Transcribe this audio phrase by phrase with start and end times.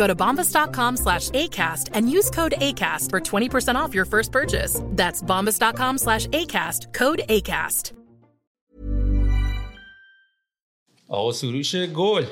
[0.00, 4.74] Go to bombas.com slash ACAST and use code ACAST for 20% off your first purchase.
[5.00, 7.92] That's bombas.com slash ACAST, code ACAST.
[11.08, 12.24] آقا سروش گل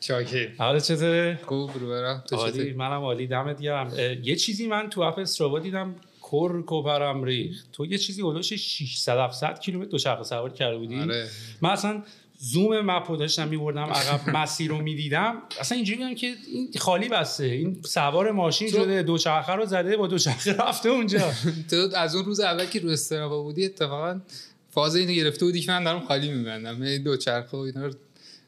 [0.00, 4.66] چاکی حالا چطوره؟ خوب رو برم تو عالی چطوری؟ منم عالی دمت گرم یه چیزی
[4.66, 9.90] من تو اپ استرابا دیدم کر کوپرم ریخت تو یه چیزی هلوش 600 700 کیلومتر
[9.90, 11.28] دوچرخه سواری کرده بودی آره.
[11.60, 12.02] من اصلا
[12.42, 15.42] زوم مپ رو داشتم میبردم عقب مسیر رو می‌دیدم.
[15.60, 17.44] اصلا اینجوری بودم که این خالی بسته.
[17.44, 21.32] این سوار ماشین تو- شده دوچرخه رو زده با دوچرخه رفته اونجا.
[21.70, 24.20] تو از اون روز اول که رو استرابا بودی اتفاقا
[24.70, 26.82] فاز اینو گرفته بودی که من دارم خالی میبندم.
[26.82, 27.92] هی دو چرخه و اینا رو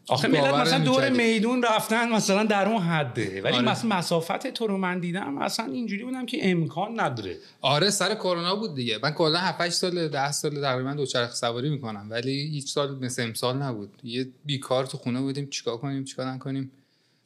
[0.08, 1.11] آخه ملت مثلا دور.
[1.11, 3.42] میدون رفتن مثلا در اون حده.
[3.42, 3.64] ولی آره.
[3.64, 7.37] مثلا مسافت تو رو من دیدم اصلا اینجوری بودم که امکان نداره.
[7.60, 8.99] آره سر کرونا بود دیگه.
[9.03, 13.22] من کلا 7 8 سال 10 سال تقریبا دوچرخه سواری می‌کنم ولی هیچ سال مثل
[13.22, 13.91] امسال نبود.
[14.04, 16.71] یه بیکار تو خونه بودیم چیکار کنیم چیکار نکنیم؟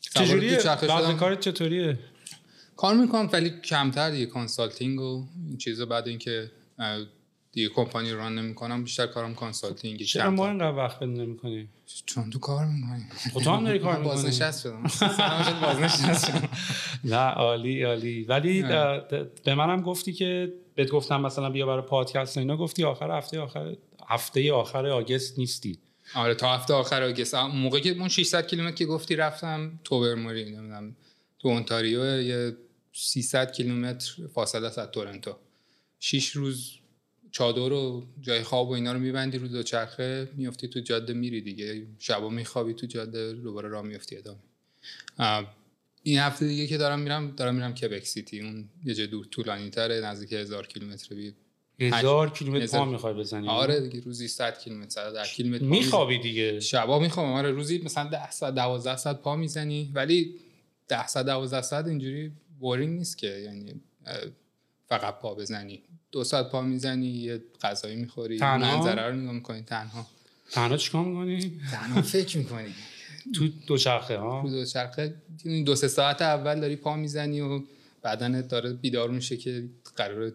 [0.01, 1.17] چجوریه؟ شدم.
[1.17, 1.99] کارت چطوریه؟
[2.77, 6.51] کار می‌کنم ولی کمتر دیگه consulting و این چیزا بعد اینکه
[7.57, 11.69] دیگه کمپانی run نمی‌کنم بیشتر کارم consulting چرا ما اینقدر وقت بده نمی‌کنی؟
[12.07, 13.07] چون تو کار می‌کنی.
[13.35, 14.15] خب تو هم داری کار می‌کنی.
[14.15, 14.83] بازنشست شدم.
[15.63, 16.49] بازنشست شدم.
[17.15, 18.25] نه عالی عالی.
[18.25, 18.63] ولی
[19.45, 23.77] به منم گفتی که بهت گفتم مثلا بیا برای پادکست اینا گفتی آخر هفته آخر
[24.09, 25.79] هفته آخر August نیستی.
[26.15, 27.35] آره تا هفته آخر آگست.
[27.35, 30.97] موقع که اون 600 کیلومتر که گفتی رفتم توبرموری نمی‌دونم
[31.39, 32.57] تو اونتاریو یه
[32.93, 35.37] 300 کیلومتر فاصله از تورنتو.
[36.01, 36.73] 6 روز
[37.37, 41.87] چادر و جای خواب و اینا رو میبندی رو دوچرخه میفتی تو جاده میری دیگه.
[41.99, 44.39] شبا میخوابی تو جاده دوباره راه میفتی ادامه.
[46.03, 49.71] این هفته دیگه که دارم میرم دارم میرم کبک سیتی اون یه جای دور طولانی
[49.71, 51.15] تره نزدیک هزار کیلومتر
[51.81, 52.79] هزار کیلومتر.
[52.79, 57.51] پا می‌خوای بزنی؟ آره دیگه روزی 100 کیلومتر 110 کیلومتر میخوابی دیگه؟ شبا می‌خوام آره.
[57.51, 59.91] روزی مثلا 10 ساعت 12 ساعت پا می‌زنی.
[59.95, 60.35] ولی
[60.89, 63.27] 10 ساعت 12 ساعت اینجوری بورینگ نیست که.
[63.27, 63.81] یعنی
[64.89, 65.83] فقط پا بزنی.
[66.17, 70.07] دو ساعت پا می‌زنی یه غذایی می‌خوری تنها؟ منظره رو نگاه می‌کنی تنها.
[70.51, 72.69] تنها چیکار می‌کنی؟ تنها فکر می‌کنی.
[73.35, 77.63] تو دوچرخه ها؟ رو دوچرخه این دو سه ساعت اول داری پا می‌زنی و
[78.05, 79.65] بدنت داره بیدار میشه که
[79.97, 80.33] قرار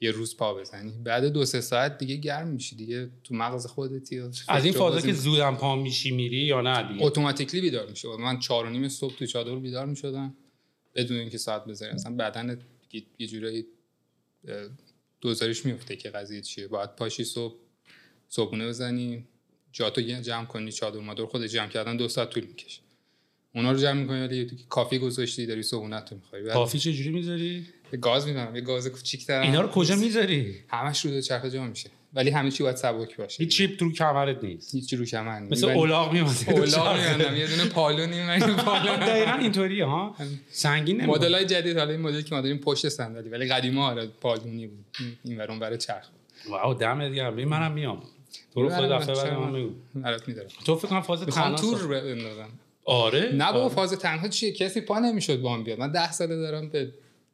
[0.00, 0.92] یه روز پا بزنی.
[1.04, 5.12] بعد دو سه ساعت دیگه گرم میشی دیگه تو مغز خودتی از این بازی که.
[5.12, 9.16] زودم پا میشی میری یا نه دیگه؟ اتوماتیکلی بیدار میشه من چهار و نیم صبح
[9.16, 10.34] تو چادر بیدار می‌شدم
[10.94, 11.92] بدون اینکه ساعت بذاری.
[11.92, 12.58] اصلا بدن
[12.92, 13.66] یه- یه جورایی
[15.20, 16.68] دوزارش میفته که قضیه چیه.
[16.68, 17.54] باید پاشی صبح
[18.28, 19.26] صبحونه بزنی
[19.72, 22.80] جاتو جمع کنی چادر مادر خود جمع کردن دو ساعت طول می‌کشه.
[23.54, 26.44] اونا رو جمع می‌کنی ولی یه کافی گذاشتی داری صبحونه تو می‌خوری.
[26.44, 27.66] کافی چجوری می‌ذاری؟
[28.00, 31.90] گاز میدم یه گاز کوچیک‌تر اینا رو کجا می‌ذاری؟ همش رو دوچرخه جا میشه.
[32.14, 34.74] ولی همه چی باید سبک باشه هیچ چیپ تو کمرت نیست.
[34.74, 35.52] هیچ رو کمر نیست.
[35.52, 36.36] مثل اولاغ میمونه.
[36.48, 37.36] اولاغ می‌بندم.
[37.36, 40.16] یه دونه پالونی من پالون دقیقا اینطوریه ها؟
[40.50, 41.18] سنگین نمی‌کنه.
[41.18, 44.66] مدل های جدید حالا این مدلی که ما داریم پشت صندلی ولی قدیما آره پالونی
[44.66, 44.84] بود.
[45.24, 46.08] این ور اون چرخ
[46.48, 47.34] واو دمت گرم.
[47.34, 48.02] منم میام.
[48.54, 50.48] تو رو خود دفعه بعد؟ من بگو برات میدارم.
[50.64, 52.48] تو فکر کنم فاز تنها تور بندازم.
[52.84, 53.74] آره؟ نه بابا آره.
[53.74, 55.78] فاز تنها چیه؟ کسی پا نمی‌شد با هم بیاد.
[55.78, 56.92] من ده ساله دارم به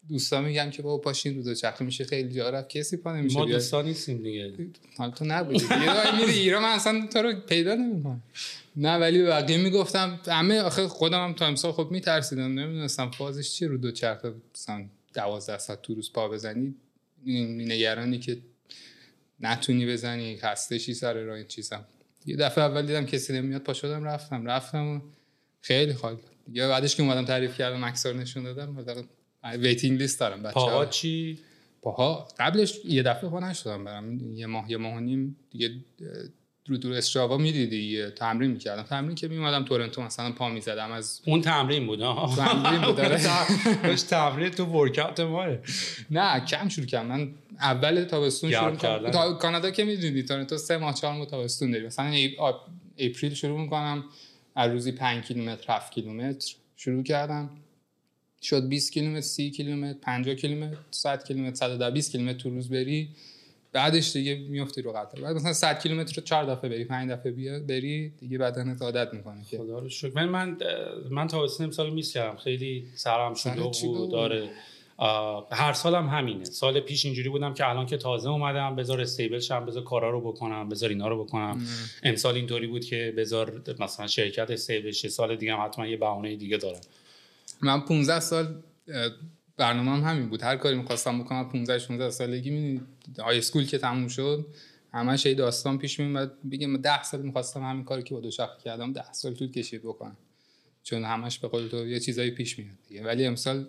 [0.08, 2.69] دوستا میگم که بابا پاشین رو دوچرخه میشه خیلی جا رفت.
[2.69, 3.58] کسی پا نمیشه ما بیاد.
[3.58, 4.52] دوستان نیستیم دیگه.
[4.96, 5.64] حالا تو نبودی.
[5.64, 8.22] یه راه میری ایران من اصلا تو رو پیدا نمی‌کنم.
[8.76, 12.58] نه ولی بقیه می‌گفتم همه آخه خودم هم تا امسال خب میترسیدم.
[12.58, 14.84] نمی‌دونستم فازش چیه رو دوچرخه مثلا
[15.14, 16.75] 12 ساعت تو روز پا بزنی.
[17.25, 18.38] این نگرانی که
[19.40, 21.84] نتونی بزنی خسته سر راه این چیزم.
[22.26, 24.46] یه دفعه اول دیدم کسی نمیاد پا شدم رفتم.
[24.46, 25.00] رفتم و
[25.61, 26.19] خیلی خالی.
[26.52, 28.87] یا بعدش که اومدم تعریف کردم اکثر نشون دادم.
[29.44, 31.38] ویتینگ لیست دارم بچه پاها چی؟
[31.82, 35.70] پاها؟ قبلش یه دفعه پا نشدم برم یه ماه یه ماه و نیم دیگه
[36.67, 38.82] رو دور استراوا می‌دیدی تمرین می‌کردم.
[38.82, 43.20] تمرین که میومدم تورنتو مثلا پا می‌زدم از اون تمرین بود ها تمرین بود آره.
[43.82, 45.62] داشت تمرین تو ورکاوت ماره
[46.11, 47.06] نه کم شروع کردم.
[47.06, 47.31] من
[47.61, 49.11] اول تابستون شروع کردم.
[49.11, 51.87] تا کانادا که می‌دونی تورنتو سه ماه چهار ماه تابستون داری.
[51.87, 52.12] مثلا
[52.99, 54.05] اپریل شروع می‌کنم
[54.55, 57.50] از روزی 5 کیلومتر 7 کیلومتر شروع کردم.
[58.43, 63.08] شد 20 کیلومتر 30 کیلومتر 50 کیلومتر 100 کیلومتر 120 کیلومتر تو روز بری.
[63.73, 67.32] بعدش دیگه میافتی رو قطار بعد مثلا 100 کیلومتر رو 4 دفعه بری 5 دفعه
[67.32, 69.58] بیا بری دیگه بدنت عادت می‌کنه که.
[69.58, 70.12] خدا رو شکر.
[70.14, 70.56] من من
[71.11, 72.37] من تابستون امسال میس کردم.
[72.37, 74.11] خیلی سرم شده بود.
[74.11, 74.50] داره
[75.50, 76.44] هر سالم هم همینه.
[76.44, 80.20] سال پیش اینجوری بودم که الان که تازه اومدم بذار استیبل شم بذار کارا رو
[80.20, 81.67] بکنم بذار اینا رو بکنم.
[82.02, 85.08] امسال اینطوری بود که بذار مثلا شرکت استیبل شه.
[85.08, 86.81] سال دیگه هم حتما یه بهونه دیگه دارم.
[87.62, 88.62] من 15 سال
[89.56, 90.43] برنامه هم همین بود.
[90.43, 92.81] هر کاری می‌خواستم بکنم 15 16 سالگی می
[93.19, 94.46] های اسکول که تموم شد
[94.93, 98.62] همش یه داستان پیش میومد بگم 10 سال می‌خواستم همین کاری که با دو شخص
[98.64, 100.16] کردم 10 سال طول کشید بکنم.
[100.82, 103.05] چون همش به قول تو یه چیزایی پیش میاد دیگه.
[103.05, 103.66] ولی امسال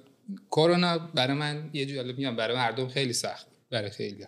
[0.51, 4.25] کرونا برای من یه جوری میگم برای مردم خیلی سخت برای خیلی.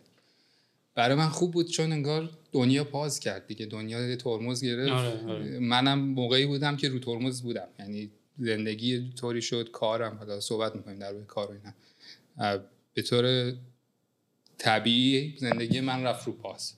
[0.95, 3.65] برای من خوب بود چون انگار دنیا پاز کرد دیگه.
[3.65, 4.91] دنیا ترمز گرفت.
[4.91, 5.59] آره، آره.
[5.59, 7.67] منم موقعی بودم که رو ترمز بودم.
[7.79, 8.11] یعنی
[8.41, 12.63] زندگی طوری شد کارم حالا صحبت می‌کنیم در روی کار و اینا.
[12.93, 13.53] به طور
[14.57, 16.77] طبیعی زندگی من رفت رو پاس.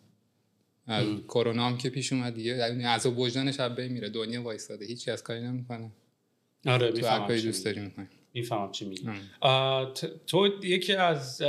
[1.27, 2.54] کرونا هم که پیش اومد دیگه
[2.86, 5.92] از وجدان شب میره دنیا وایساده هیچ از کاری نمی‌کنه.
[6.65, 7.92] آره تو دوست داری
[8.33, 9.10] می‌فهمم چی میگی.
[10.27, 11.42] تو یکی از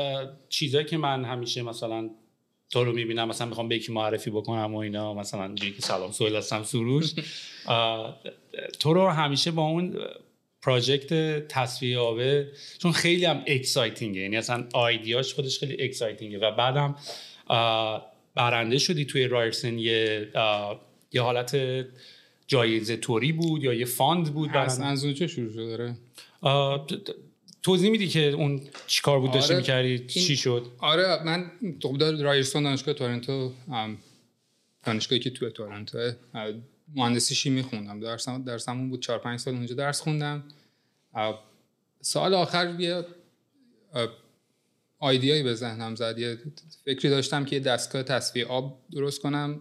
[0.49, 2.11] چیزایی که من همیشه مثلا
[2.75, 6.13] تو رو می‌بینم مثلا می‌خوام به یکی معرفی بکنم و اینا مثلا اینجوری که سلام
[6.13, 7.15] سویل هستم سروش.
[8.81, 9.97] تو رو همیشه با اون
[10.63, 12.49] پراجکت تصفیه آبه
[12.79, 16.97] چون خیلی هم اکسایتینگه یعنی اصلا آیدیاش خودش خیلی اکسایتینگه و بعدم
[18.35, 20.29] برنده شدی توی رایرسن یه
[21.13, 21.57] یه حالت
[22.47, 25.97] جایزه توری بود یا یه فاند بود؟ اصلا از اونجا شروع شده داره
[27.65, 29.61] توضیح میدی که اون چیکار بود داشته آره.
[29.61, 31.51] می‌کردی؟ چی شد؟ آره من
[31.83, 33.53] خب رایرستون دانشگاه تورنتو
[34.83, 36.13] دانشگاهی که تو تورنتو
[36.95, 40.45] مهندسی شیمی خوندم درسم درسمون بود 4 5 سال اونجا درس خوندم.
[42.01, 43.07] سال آخر یه
[44.99, 46.19] idea یی به ذهنم زد.
[46.19, 46.39] یه
[46.85, 49.61] فکری داشتم که یه دستگاه تصفیه آب درست کنم.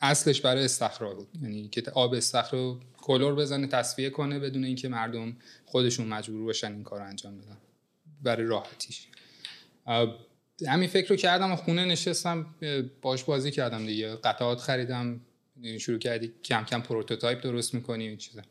[0.00, 1.28] اصلش برای استخر بود.
[1.42, 2.80] یعنی که آب استخر رو
[3.10, 7.56] chlor بزنه تصفیه کنه بدون اینکه مردم خودشون مجبور باشن این کار انجام بدن.
[8.22, 9.06] برای راحتیش
[10.66, 12.54] همین فکر رو کردم و خونه نشستم
[13.02, 14.16] باش بازی کردم دیگه.
[14.16, 15.20] قطعات خریدم
[15.78, 18.42] شروع کردی کم کم prototype درست می‌کنی این چیزا.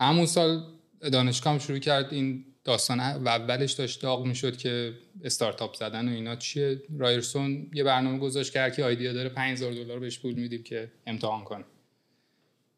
[0.00, 0.64] همون سال
[1.00, 4.94] دانشگاه شروع کرد این داستان و اولش داشت داغ می‌شد که
[5.24, 6.36] استارتاپ زدن و اینا.
[6.36, 11.44] چیه؟ رایرسون یه برنامه گذاشت که idea داره 5000 دلار بهش پول میدیم که امتحان
[11.44, 11.64] کنه.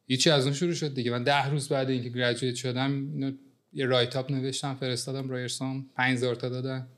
[0.06, 1.10] هیچی از اون شروع شد دیگه.
[1.10, 3.32] من ده روز بعد اینکه graduate شدم اینو
[3.72, 6.88] یه write up نوشتم فرستادم رایرسون 5000 تا دادن.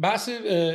[0.00, 0.28] بحث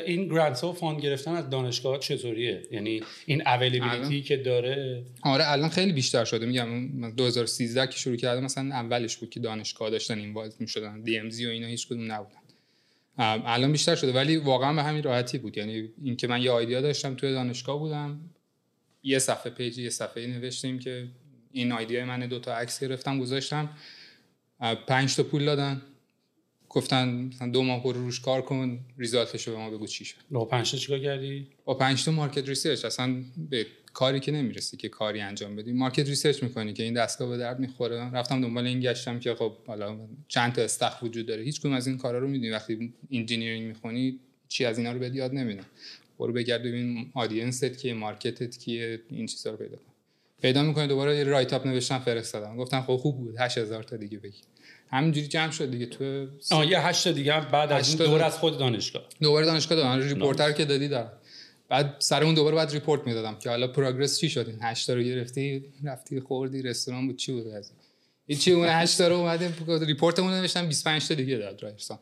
[0.06, 5.70] این grant و fund گرفتن از دانشگاه چطوریه؟ یعنی این availability که داره؟ آره الان
[5.70, 6.46] خیلی بیشتر شده.
[6.46, 11.02] میگم 2013 که شروع کردم مثلا اولش بود که دانشگاه داشتن این می‌شدن.
[11.02, 12.40] DMZ و اینا هیچ کدوم نبودن.
[13.18, 14.14] الان بیشتر شده.
[14.14, 15.58] ولی واقعا به همین راحتی بود.
[15.58, 18.20] یعنی اینکه من یه idea داشتم توی دانشگاه بودم.
[19.04, 21.08] یه صفحه page یه صفحه نوشتیم که
[21.52, 23.70] این idea من دو تا عکس گرفتم گذاشتم.
[24.88, 25.82] پنج تا پول دادن.
[26.70, 30.06] گفتن مثلا دو ماه برو روش کار کن result ش رو به ما بگو چی
[30.06, 30.16] شد.
[30.32, 32.86] با پنج تا چیکار کردی؟ با پنج تا market research.
[32.86, 35.72] اصلا به کاری که نمی‌رسی که کاری انجام بدی.
[35.72, 38.12] market research می‌کنی که این دستگاه به درد می‌خوره.
[38.12, 41.44] رفتم دنبال این گشتم که خب حالا چند تا استخر وجود داره.
[41.44, 42.52] هیچ از این کارا رو می‌دونی.
[42.52, 45.66] وقتی engineering می‌خونی چی از اینا رو به یاد نمیدن
[46.20, 49.89] برو بگرد ببین audience ت کیه market ت کیه این چیزا رو پیدا کن.
[50.42, 54.18] پیدا می‌کنی دوباره یه write up نوشتم فرستادم گفتن خب خوب بود 8000 تا دیگه
[54.18, 54.42] بگی
[54.92, 55.86] همینجوری جمع شد دیگه.
[55.86, 59.04] تو آه یه هشت دیگه بعد از این دور از خود دانشگاه.
[59.22, 60.00] دوباره دانشگاه دادم.
[60.00, 61.12] report رو که دادی دارم
[61.70, 65.02] بعد سر اون دوباره بعد report می‌دادم که حالا progress چی شد؟ این 8 رو
[65.02, 67.72] گرفتی؟ رفتی خوردی رستوران بود چی بود از
[68.40, 71.98] چی اون 8 رو اومدیم report مون نوشتم 25 تا دیگه داد رایرسون.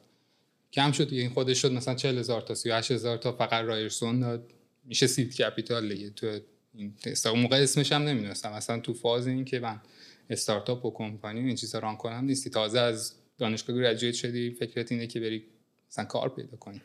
[0.73, 1.21] کم شد دیگه.
[1.21, 4.51] این خودش شد مثلا 40000 تا 38000 تا فقط رایرسون داد.
[4.85, 6.09] میشه seed capital دیگه.
[6.09, 6.39] تو
[6.77, 6.93] این
[7.25, 8.53] اون موقع اسمش هم نمی‌دونستم.
[8.53, 9.81] مثلا تو فاز این که من
[10.29, 12.49] استارتاپ و کمپانی این چیزا run کنم نیستی.
[12.49, 15.43] تازه از دانشگاه graduate شدی فکرت اینه که بری
[15.91, 16.81] مثلا کار پیدا کنی.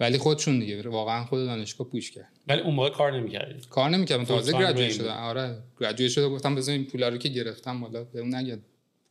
[0.00, 2.28] ولی خودشون دیگه واقعا خود دانشگاه پوش کرد.
[2.48, 4.24] ولی اون موقع کار نمی‌کردی؟ کار نمی‌کردم.
[4.24, 4.92] تازه گریجویت.
[4.92, 5.16] شدم.
[5.16, 8.58] آره گریجویت شده گفتم بذار این پولا رو که گرفتم حالا به اون نگه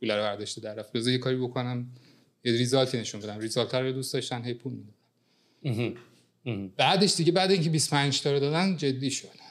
[0.00, 0.92] پولا رو برداشته در رفت.
[0.92, 1.86] بذار یه کاری بکنم.
[2.44, 3.38] یه ریزالتی نشون بدم.
[3.38, 5.94] ریزالت رو دوست داشتن هی پول می‌دادن.
[6.76, 9.41] بعدش دیگه بعد اینکه 25 تا رو دادن جدی شد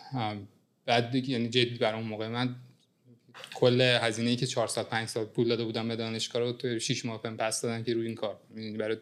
[0.85, 2.55] بعد دیگه یعنی جدی برای اون موقع من
[3.53, 6.79] کل هزینه ای که 4 سال 5 سال پول داده بودم به دانشگاه رو تو
[6.79, 8.37] 6 ماه بهم پس دادن که روی این کار.
[8.57, 8.97] یعنی برای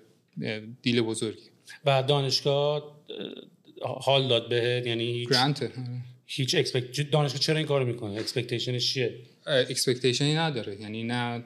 [0.81, 1.49] deal بزرگی.
[1.85, 3.01] و دانشگاه
[3.81, 5.71] اه، حال داد بهت؟ یعنی هیچ grant
[6.25, 10.81] هیچ expect دانشگاه چرا این کارو می‌کنه؟ expectation ش چیه؟ expectation ی نداره.
[10.81, 11.43] یعنی نه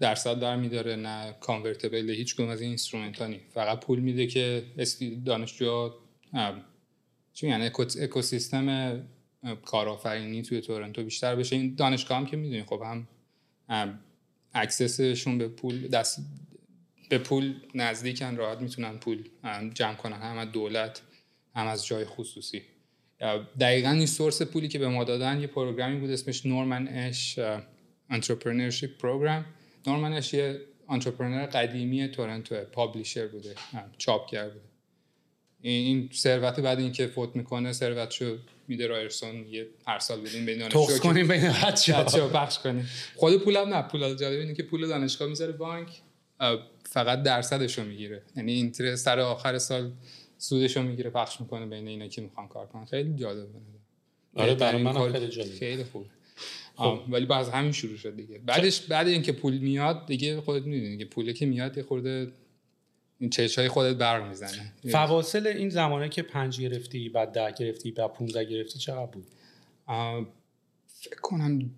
[0.00, 4.26] درصد در میداره نه convertible هیچ کدوم از این instrument ها نی فقط پول میده
[4.26, 4.62] که
[5.26, 5.90] دانشجو
[7.44, 8.96] میگن؟ اکو- اکوسیستم
[9.64, 11.56] کارآفرینی توی تورنتو بیشتر بشه.
[11.56, 12.82] این دانشگاه هم که می‌دونی خب
[13.68, 13.98] هم
[14.54, 16.26] access شون به پول دست
[17.08, 19.28] به پول نزدیکن راحت می‌تونن پول
[19.74, 20.16] جمع کنن.
[20.16, 21.02] هم از دولت
[21.54, 22.62] هم از جای خصوصی.
[23.60, 27.38] دقیقا این source پولی که به ما دادن یه program ی بود اسمش Norman Esch
[28.10, 29.46] Entrepreneurship Program
[29.86, 33.54] Norman Esch یه entrepreneur قدیمی تورنتو publisher بوده
[33.98, 34.69] چاپگر بوده
[35.62, 38.36] این ثروت بعد اینکه فوت می‌کنه ثروتشو
[38.68, 39.46] میده رایرسون.
[39.46, 42.88] یه هر سال بدین به که- کنیم بین بچه‌ها بچه پخش کنیم.
[43.16, 43.82] خود پولم نه.
[43.82, 45.88] پول جالب اینه که پول دانشگاه می‌ذاره بانک
[46.84, 48.22] فقط درصدش رو می‌گیره.
[48.36, 49.92] یعنی اینترست سر آخر سال
[50.38, 52.84] سودش رو می‌گیره پخش می‌کنه بین اینا که می‌خوان کار کنن.
[52.84, 53.48] خیلی جالبه.
[54.34, 56.06] آره برای بهترین من خیلی جالب خیلی خوب.
[56.76, 58.38] آه، ولی باز همین شروع شد دیگه.
[58.38, 62.32] بعدش بعد اینکه پول میاد دیگه خودت می‌دونی که پوله که میاد یه خورده
[63.20, 64.72] این چشای خودت برق می‌زنه.
[64.90, 69.26] فواصل این زمانه که پنج گرفتی بعد ده گرفتی بعد 15 گرفتی چقدر بود؟
[70.86, 71.70] فکر کنم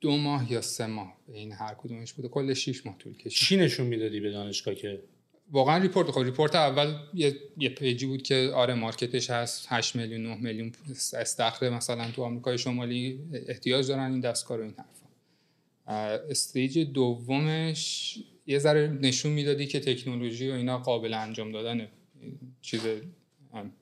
[0.00, 2.28] دو ماه یا سه ماه این هر کدومش بوده.
[2.28, 3.32] کل 6 ماه طول کشید.
[3.32, 5.02] چی نشون می‌دادی به دانشگاه که؟
[5.50, 6.10] واقعا report.
[6.10, 9.66] خب report اول یه, یه page ی بود که آره market ش هست.
[9.68, 10.72] 8 میلیون 9 میلیون
[11.14, 15.00] استخر مثلا تو آمریکای شمالی احتیاج دارن این دستگاه رو این حرفا.
[16.30, 18.18] stage دومش
[18.50, 21.88] یه ذره نشون می‌دادی که تکنولوژی و اینا قابل انجام دادن
[22.62, 22.80] چیز
[23.52, 23.72] ام،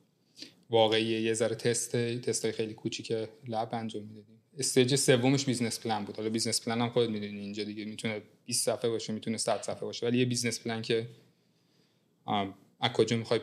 [0.70, 3.12] واقعیه یه ذره تست تستای خیلی کوچیک
[3.48, 6.16] lab انجام می‌دادیم stage سومش business plan بود.
[6.16, 7.84] حالا business plan هم خودت می‌دونی اینجا دیگه.
[7.84, 10.06] می‌تونه 20 صفحه باشه می‌تونه 100 صفحه باشه.
[10.06, 11.08] ولی یه business plan که
[12.80, 13.40] از کجا می‌خوای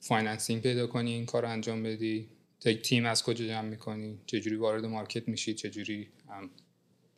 [0.00, 2.28] financing پیدا کنی این کار انجام بدی
[2.60, 6.08] تی- تیم از کجا جمع می‌کنی چجوری وارد market میشی چجوری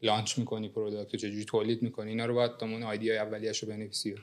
[0.02, 4.12] launch می‌کنی product چجوری تولید می‌کنی اینا رو باید تمام ایده اولیه‌شو بنویسی.
[4.12, 4.16] و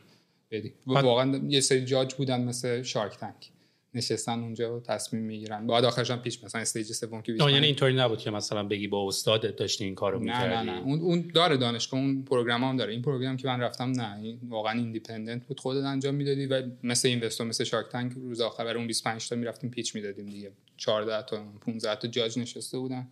[0.52, 3.52] بدی واقعا یه سری جاج بودن مثل Shark Tank.
[3.94, 5.68] نشستن اونجا و تصمیم می‌گیرن.
[5.68, 8.64] بعد آخرش هم پیش مثلا stage سوم که 25 آه، یعنی اینطوری نبود که مثلا
[8.64, 10.74] بگی با استادت داشتی این کارو نه می‌کردی؟ نه.
[10.74, 12.94] نه اون اون داره دانشگاه اون program هم داره.
[12.94, 14.18] این program که من رفتم نه.
[14.18, 18.78] این واقعا independent بود خودت انجام می‌دادی و مثل investor مثل Shark Tank روز آخر
[18.78, 20.52] اون 25 تا می‌رفتیم pitch می‌دادیم دیگه.
[20.78, 23.08] 14 تا 15 تا جاج نشسته بودن.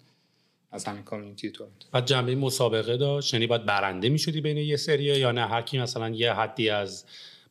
[0.76, 5.20] از همین community تورنتو بعد جنبه مسابقه داشت یعنی باید برنده می‌شدی بین یه سریه
[5.20, 7.06] یا نه؟ هر کی مثلا یه حدی از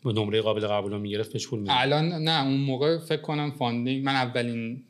[0.05, 1.77] نمره قابل قبول رو می‌گرفت بهش پول می‌داد.
[1.79, 4.85] الان نه اون موقع فکر کنم funding من اولین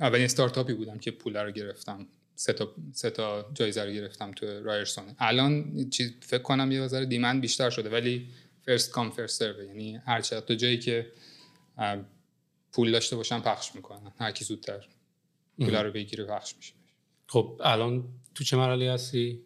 [0.00, 2.06] اولین استارتاپی بودم که پول رو گرفتم.
[2.34, 5.04] سه تا سه تا جایزه رو گرفتم تو رایرسون.
[5.18, 8.28] الان چیز فکر کنم یه ذره demand بیشتر شده ولی
[8.66, 11.06] first come first serve یعنی هر چقدر تا جایی که
[12.72, 14.86] پول داشته باشن پخش می‌کنن هر کی زودتر
[15.58, 16.72] پول رو بگیره پخش میشه.
[17.30, 18.04] خب الان
[18.34, 19.40] تو چه مرحله هستی؟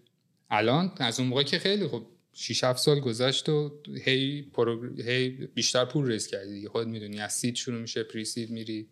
[0.51, 5.03] الان؟ از اون موقع که خیلی خب 6 7 سال گذشت و هی, پروگر...
[5.03, 6.69] هی بیشتر پول ریز کردی دیگه.
[6.69, 8.89] خودت می‌دونی از سید شروع میشه پری سید میری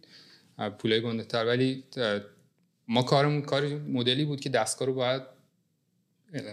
[0.79, 1.85] پولای گنده تر ولی
[2.89, 5.23] ما کارمون کار مدلی بود که دستگاه رو باید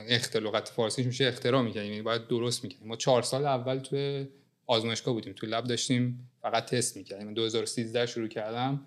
[0.08, 4.25] اختر لغت فارسیش میشه اختراع می‌کنیم یعنی باید درست می‌کنیم ما چهار سال اول تو
[4.65, 5.34] آزمایشگاه بودیم.
[5.34, 7.34] تو لب داشتیم فقط تست می‌کردیم.
[7.34, 8.86] 2013 شروع کردم.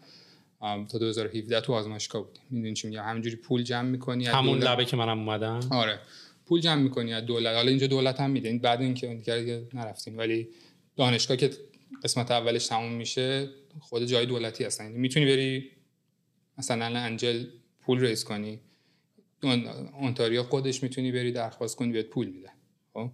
[0.61, 2.43] تا 2017 تو آزمایشگاه بودیم.
[2.50, 5.61] می‌دونی چی میگم؟ همینجوری پول جمع می‌کنی همون لبه که منم اومدم.
[5.71, 6.00] آره.
[6.47, 7.55] پول جمع می‌کنی از دولت.
[7.55, 8.49] حالا اینجا دولت هم میده.
[8.49, 10.19] این بعد اینکه دیگه نرفتیم.
[10.19, 10.49] ولی
[10.97, 11.50] دانشگاه که
[12.05, 13.49] قسمت اولش تموم میشه
[13.81, 14.85] خود جای دولتی هستن.
[14.85, 15.71] یعنی می‌تونی بری
[16.59, 17.44] مثلا angel
[17.81, 18.61] پول raise کنی.
[19.43, 19.67] اون-
[20.00, 22.50] اونتاریو خودش می‌تونی بری درخواست کنی بهت پول میده.
[22.95, 23.11] خب؟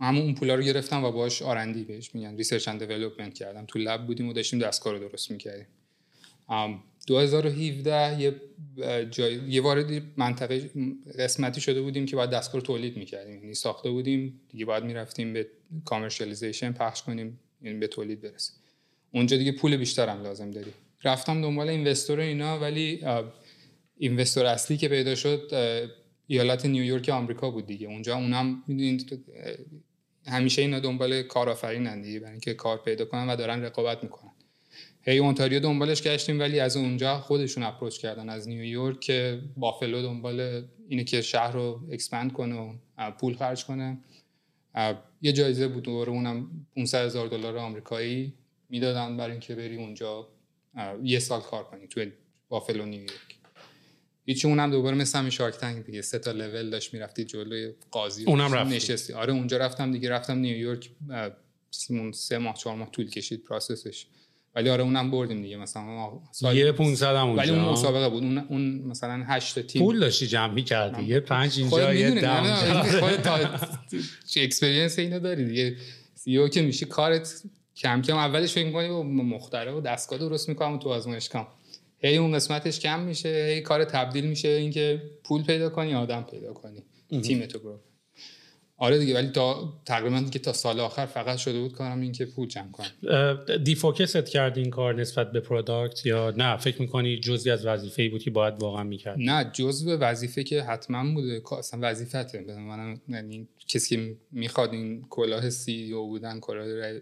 [0.00, 2.36] همون اون پولا رو گرفتم و باش R&D بهش میگن.
[2.36, 3.64] research and development کردم.
[3.66, 5.66] تو lab بودیم و داشتیم دستگاه رو درست می‌کردیم.
[7.06, 8.40] 2017 یه
[9.10, 10.70] جای یه وارد منطقه
[11.18, 13.40] قسمتی شده بودیم که باید دستگاه رو تولید می‌کردیم.
[13.40, 15.46] یعنی ساخته بودیم دیگه باید می‌رفتیم به
[15.84, 18.56] کامرشالیزیشن پخش کنیم یعنی به تولید برسیم.
[19.12, 20.72] اونجا دیگه پول بیشتر هم لازم داری
[21.04, 23.04] رفتم دنبال اینوستور اینا ولی
[23.96, 25.50] اینوستور اصلی که پیدا شد
[26.26, 27.86] ایالت نیویورک آمریکا بود دیگه.
[27.86, 29.24] اونجا اونم می‌دونید
[30.26, 34.31] همیشه اینا دنبال کارآفرینن دیگه برای اینکه کار پیدا کنن و دارن رقابت می‌کنن.
[35.04, 40.64] هی اونتاریو دنبالش گشتیم ولی از اونجا خودشون approach کردن از نیویورک که بافلو دنبال
[40.88, 43.98] اینه که شهر رو expand کنه و پول خرج کنه.
[45.22, 48.34] یه جایزه بود دوباره اونم 500 هزار دلار آمریکایی
[48.68, 50.28] می‌دادن برای اینکه بری اونجا
[51.02, 52.12] یه سال کار کنی توی
[52.48, 53.38] بافلو نیویورک
[54.26, 58.24] هیچی اونم دوباره مثل همین شارک تنگ دیگه سه تا لول داشت می‌رفتی جلوی قاضی
[58.24, 58.76] اونم رفتی.
[58.76, 59.12] نشستی.
[59.12, 60.90] آره اونجا رفتم دیگه رفتم نیویورک
[62.12, 64.06] سه ماه چهار ماه طول کشید process ش
[64.54, 68.22] ولی آره اونم بردیم دیگه مثلا سال یه 500 هم اونجا ولی اون مسابقه بود.
[68.22, 69.82] اون, اون مثلا 8 تا تیم.
[69.82, 72.20] پول داشتی جمع کردی یه 5 اینجا یه 10
[74.26, 75.76] چه experience اینو داری دیگه.
[76.14, 77.42] CEO که میشی کارت
[77.76, 81.54] کم کم اولش فکر می‌کنی مخترعی و دستگاه درست می‌کنم تو آزمایشگاه
[81.98, 84.48] هی اون قسمتش کم میشه هی کار تبدیل میشه.
[84.48, 86.82] اینکه پول پیدا کنی آدم پیدا کنی.
[87.22, 87.80] تیم تو برو.
[88.82, 92.26] آره دیگه ولی تا تقریبا دیگه تا سال آخر فقط شده بود کارم این که
[92.26, 93.44] پول جمع کنم.
[93.64, 98.02] defocus ت کردی این کار نسبت به product یا نه؟ فکر می‌کنی جزی از وظیفه
[98.02, 101.42] ای بود که باید واقعا می‌کرد؟ نه جزء وظیفه که حتما بوده.
[101.58, 102.42] اصلا وظیفته.
[102.46, 107.00] من یعنی کسی که می‌خواد این کلاه CEO بودن کلاه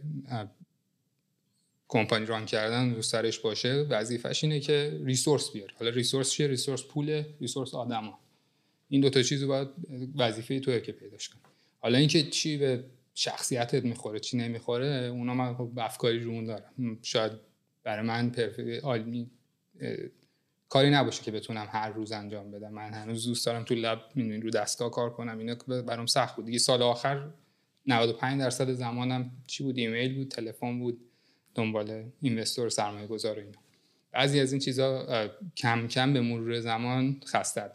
[1.89, 5.73] کمپانی run کردن رو سرش باشه وظیفش اینه که resource بیاره.
[5.79, 8.19] حالا resource چیه؟ resource پول resource آدما.
[8.89, 9.69] این دو تا چیزو باید
[10.17, 11.41] وظیفه توه که پیداش کنی
[11.81, 12.85] حالا اینکه چی به
[13.15, 16.99] شخصیتت می‌خوره چی نمی‌خوره اونا من خب افکاری رو دارم.
[17.03, 17.33] شاید
[17.83, 18.35] برای من
[18.83, 19.31] عالمی
[20.69, 22.73] کاری نباشه که بتونم هر روز انجام بدم.
[22.73, 25.39] من هنوز دوست دارم تو لب رو دستگاه کار کنم.
[25.39, 25.55] اینا
[25.87, 26.45] برام سخت بود.
[26.45, 27.31] دیگه سال آخر
[27.87, 31.01] 95 درصد زمانم چی بود؟ ایمیل بود تلفن بود
[31.55, 33.59] دنبال اینوستور سرمایه گذار و اینا.
[34.13, 37.73] بعضی از این چیزها کم کم به مرور زمان خستت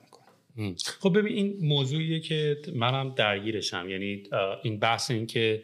[0.99, 3.89] خب ببین این موضوعیه که منم درگیرشم.
[3.89, 4.23] یعنی
[4.63, 5.63] این بحث این که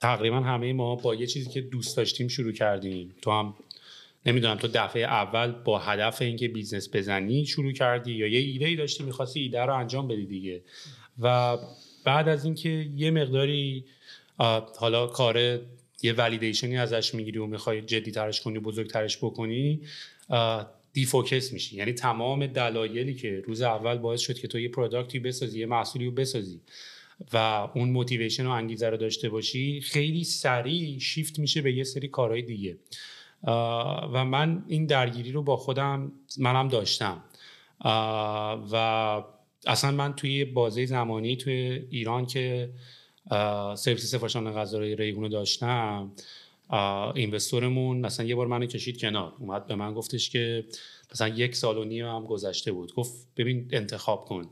[0.00, 3.14] تقریبا همه ما با یه چیزی که دوست داشتیم شروع کردیم.
[3.22, 3.54] تو هم
[4.26, 8.76] نمی‌دونم تو دفعه اول با هدف اینکه business بزنی شروع کردی یا یه ایده ای
[8.76, 10.62] داشتی می‌خواستی ایده رو انجام بدی دیگه.
[11.20, 11.58] و
[12.04, 13.84] بعد از اینکه یه مقداری
[14.78, 15.60] حالا کار
[16.02, 19.80] یه validation ی ازش می‌گیری و می‌خوای جدی ترش کنی بزرگترش بکنی
[20.92, 21.76] defocus میشی.
[21.76, 25.66] یعنی تمام دلایلی که روز اول باعث شد که تو یه product ی بسازی یه
[25.66, 26.60] محصولی رو بسازی
[27.32, 27.36] و
[27.74, 32.42] اون motivation و انگیزه رو داشته باشی خیلی سریع شیفت میشه به یه سری کارهای
[32.42, 32.78] دیگه.
[34.12, 37.24] و من این درگیری رو با خودم منم داشتم.
[38.72, 39.22] و
[39.66, 42.70] اصلا من توی بازه زمانی توی ایران که
[43.76, 46.12] سرویس سفارش غذای ریحون رو داشتم
[47.14, 49.32] investor مون مثلا یه بار منو کشید کنار.
[49.38, 50.64] اومد به من گفتش که
[51.12, 52.94] مثلا یک سال و نیم هم گذشته بود.
[52.94, 54.50] گفت ببین انتخاب کن.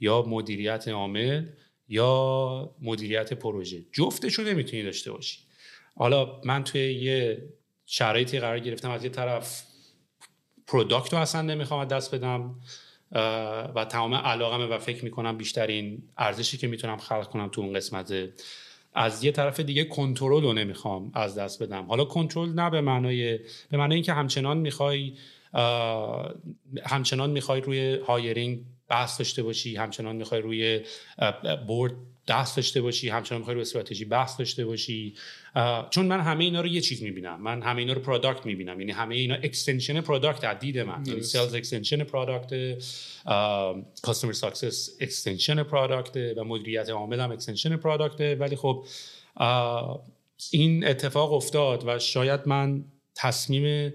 [0.00, 1.46] یا مدیریت عامل
[1.88, 3.84] یا مدیریت پروژه.
[3.92, 5.38] جفتشو نمی‌تونی داشته باشی.
[5.94, 7.48] حالا من توی یه
[7.86, 9.62] شرایطی قرار گرفتم از یه طرف
[10.66, 12.60] product رو اصلا نمی‌خوام دست بدم
[13.74, 18.12] و تمام علاقمه و فکر می‌کنم بیشترین ارزشی که می‌تونم خلق کنم تو اون قسمت
[18.96, 21.84] از یه طرف دیگه کنترل رو نمی‌خوام از دست بدم.
[21.86, 23.38] حالا کنترل نه به معنای
[23.70, 25.12] به معنای اینکه همچنان می‌خوای
[26.84, 30.80] همچنان می‌خوای روی hiring دست داشته باشی همچنان می‌خوای روی
[31.66, 31.92] board
[32.28, 35.14] دست داشته باشی همچنان می‌خوای روی استراتژی دست داشته باشی.
[35.90, 37.42] چون من همه اینا رو یه چیز می‌بینم.
[37.42, 38.80] من همه اینا رو product می‌بینم.
[38.80, 41.06] یعنی همه اینا extension product از دید من.
[41.06, 42.78] یعنی sales extension product
[44.02, 48.84] customer success extension product و مدیریت عامل هم extension product ولی خب
[50.50, 52.84] این اتفاق افتاد و شاید من
[53.14, 53.92] تصمیم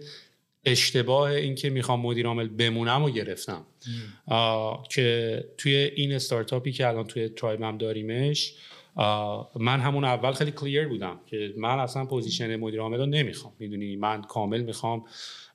[0.66, 3.66] اشتباه این که می‌خوام مدیر عامل بمونم و گرفتم.
[4.90, 8.54] که توی این استارتاپی که الان توی ترایبم داریمش
[9.56, 13.54] من همون اول خیلی clear بودم که من اصلا position مدیر عامل رو نمی‌خوام.
[13.60, 15.06] می‌دونی من کامل می‌خوام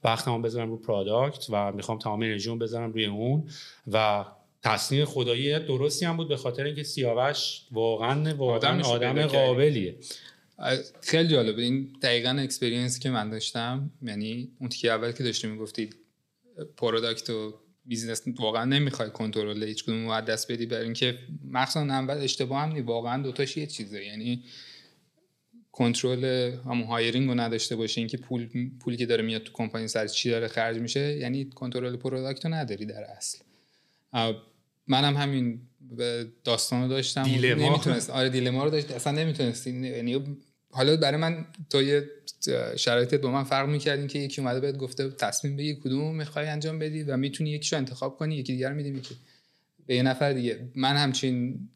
[0.04, 3.48] وقتمو بذارم رو product و می‌خوام تمام انرژیمو بذارم روی اون
[3.92, 4.24] و
[4.62, 9.96] تصمیم خدایی درستی هم بود به خاطر اینکه سیاوش واقعا واقعا آدم, آدم قابلیه.
[11.00, 11.62] خیلی جالبه.
[11.62, 15.96] این دقیقا experience ی که من داشتم یعنی اون تیکه اول که داشتی می‌گفتید
[16.76, 17.54] product و
[17.84, 21.18] business واقعا نمی‌خوای کنترل هیچ کدوم رو دست بدی برای اینکه
[21.50, 24.04] مخصوصا اول اشتباه هم نی واقعا دوتاش یه چیزه.
[24.04, 24.44] یعنی
[25.72, 28.48] کنترل همون hiring رو نداشته باشه اینکه پول
[28.80, 32.54] پولی که داره میاد تو کمپانی سر چی داره خرج میشه یعنی کنترل product رو
[32.54, 33.38] نداری در اصل.
[34.86, 35.60] منم همین
[36.44, 38.10] داستان رو داشتم نمی‌تونست.
[38.10, 38.90] آره dilemma رو داشت.
[38.90, 40.38] اصلا نمی‌تونستی یعنی
[40.70, 42.10] حالا برای من تو یه
[42.76, 46.78] شرایط دو من فرق می‌کردین که یکی اومده بهت گفته تصمیم بگی کدوم می‌خوای انجام
[46.78, 49.14] بدی و می‌تونی یکیشو انتخاب کنی یکی دیگر میدی که
[49.86, 50.68] به یه نفر دیگه.
[50.74, 51.68] من همچین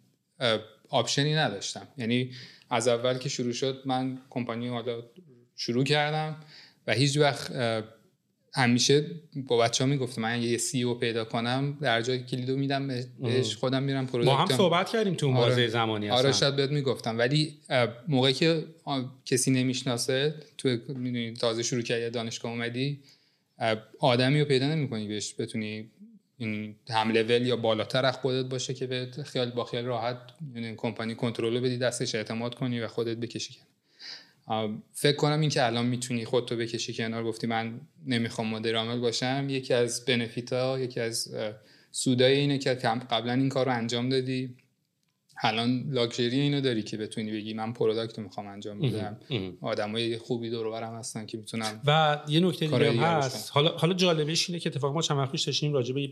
[0.88, 1.88] آپشنی نداشتم.
[1.96, 2.30] یعنی
[2.70, 5.02] از اول که شروع شد من کمپانی حالا
[5.56, 6.36] شروع کردم
[6.86, 7.52] و هیچ وقت
[8.54, 12.88] همیشه با بچه ها می‌گفتم من یه سی او پیدا کنم در جای کلیدو میدم
[13.20, 15.48] بهش خودم میرم با هم صحبت کردیم تو اون آره.
[15.48, 16.32] بازه زمانی آره اصلا.
[16.32, 17.54] شاید بهت می‌گفتم ولی
[18.08, 18.64] موقعی که
[19.24, 23.00] کسی نمی‌شناسه تو می‌دونی تازه شروع کردی دانشگاه اومدی
[23.98, 25.90] آدمی رو پیدا نمی‌کنی بهش بتونی
[26.38, 30.16] این هم لول یا بالاتر از خودت باشه که به خیال با خیال راحت
[30.54, 33.56] یعنی کمپانی کنترل بدی دستش اعتماد کنی و خودت بکشی
[34.92, 39.46] فکر کنم این که الان می‌تونی خودتو بکشی کنار گفتی من نمی‌خوام مدیر عامل باشم.
[39.50, 41.34] یکی از benefit ها یکی از
[41.92, 44.56] سودای اینه که قبلا این کار رو انجام دادی.
[45.42, 49.16] الان لاکچری اینو داری که بتونی بگی من product رو می‌خوام انجام بدم.
[49.60, 53.50] آدمای خوبی دور و برم هستن که می‌تونم و یه نکته دیگه هم هست.
[53.52, 56.10] حالا حالا جالبش اینه که اتفاقا ما چند وقت پیش داشتیم راجع به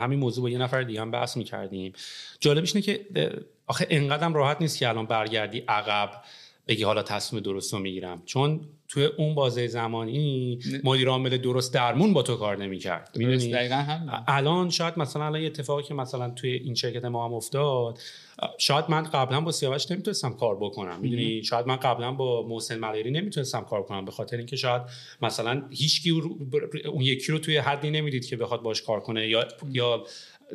[0.00, 1.92] همین موضوع با یه نفر دیگه هم بحث می‌کردیم.
[2.40, 3.06] جالبش اینه که
[3.66, 6.10] آخه انقدرم راحت نیست که الان برگردی عقب.
[6.68, 8.22] بگی حالا تصمیم درست رو می‌گیرم.
[8.24, 14.24] چون توی اون بازه زمانی مدیر عامل درست درمون با تو کار نمی‌کرد؟ دقیقا هم
[14.28, 17.98] الان شاید مثلا الان یه اتفاقی که مثلا توی این شرکت ما هم افتاد
[18.58, 21.00] شاید من قبلا با سیاوش نمی‌تونستم کار بکنم.
[21.00, 24.82] می‌دونی؟ شاید من قبلا با محسن ملیری نمی‌تونستم کار کنم به خاطر اینکه شاید
[25.22, 26.08] مثلا هیچ
[26.92, 30.04] اون یکی رو توی حدی نمی‌دید که بخواد باش کار کنه یا یا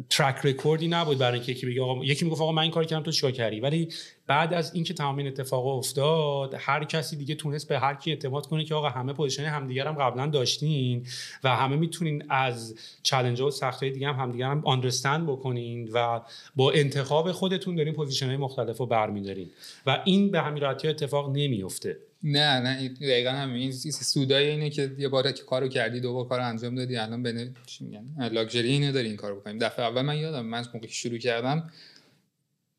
[0.10, 3.04] track record ی نبود برای اینکه یکی بگه یکی می‌گفت آقا من این کار کردم
[3.04, 3.90] تو چیکار کردی؟ ولی
[4.28, 8.48] بعد از اینکه تمام این اتفاق افتاد هر کسی دیگه تونست به هر کی اعتماد
[8.48, 11.06] کنه که آقا همه position همدیگر هم قبلا داشتین
[11.44, 16.22] و همه می‌تونین از چالش و سخت های دیگه هم همدیگر هم understand بکنین و
[16.56, 19.50] با انتخاب خودتون دارین position های مختلف رو برمیدارین.
[19.86, 24.96] و این به همین راحتی اتفاق نمیفته نه نه دقیقا هم این سودای اینه که
[24.98, 28.70] یه بار که کارو کردی دو بار کار انجام دادی الان به چی میگن؟ لاکچری
[28.70, 31.72] اینه داری این کارو بکنیم دفعه اول من یادم من موقعی شروع کردم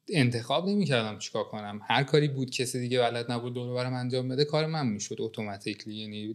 [0.09, 1.81] انتخاب نمی‌کردم چیکار کنم.
[1.89, 5.95] هر کاری بود کسی دیگه بلد نبود دور برم انجام بده کار من می‌شد automatically
[5.95, 6.35] یعنی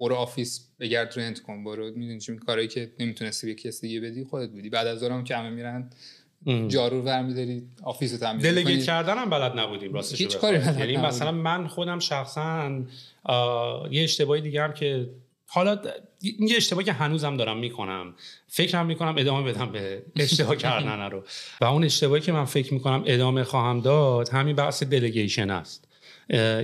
[0.00, 4.24] برو office بگرد rent کن برو می‌دونی چی کارهایی که نمی‌تونستی به کسی دیگه بدی
[4.24, 4.70] خودت بودی.
[4.70, 5.90] بعد از ظهرم که همه میرن
[6.68, 8.84] جارو رو برمیداری office رو تمیز delegate.
[8.84, 10.58] کردن هم بلد نبودیم راستش هیچ کاری.
[10.58, 11.00] بلد یعنی نبودیم.
[11.00, 12.70] مثلا من خودم شخصا
[13.90, 15.10] یه اشتباهی دیگه هم که
[15.46, 15.78] حالا
[16.22, 18.14] یه اشتباهی که هنوزم دارم می‌کنم
[18.48, 21.22] فکرم می‌کنم ادامه بدم به اشتباه کردن رو
[21.60, 25.88] و اون اشتباهی که من فکر می‌کنم ادامه خواهم داد همین بحث delegation است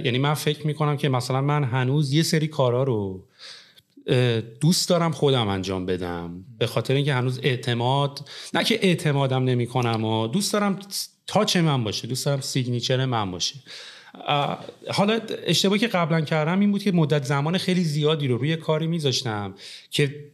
[0.04, 3.24] یعنی من فکر می‌کنم که مثلا من هنوز یه سری کارا رو
[4.60, 6.44] دوست دارم خودم انجام بدم.
[6.58, 10.78] به خاطر اینکه هنوز اعتماد نه که اعتمادم نمی کنم و دوست دارم
[11.26, 13.54] touch من باشه دوست دارم signature من باشه.
[14.90, 18.86] حالا اشتباهی که قبلا کردم این بود که مدت زمان خیلی زیادی رو روی کاری
[18.86, 19.54] میذاشتم
[19.90, 20.30] که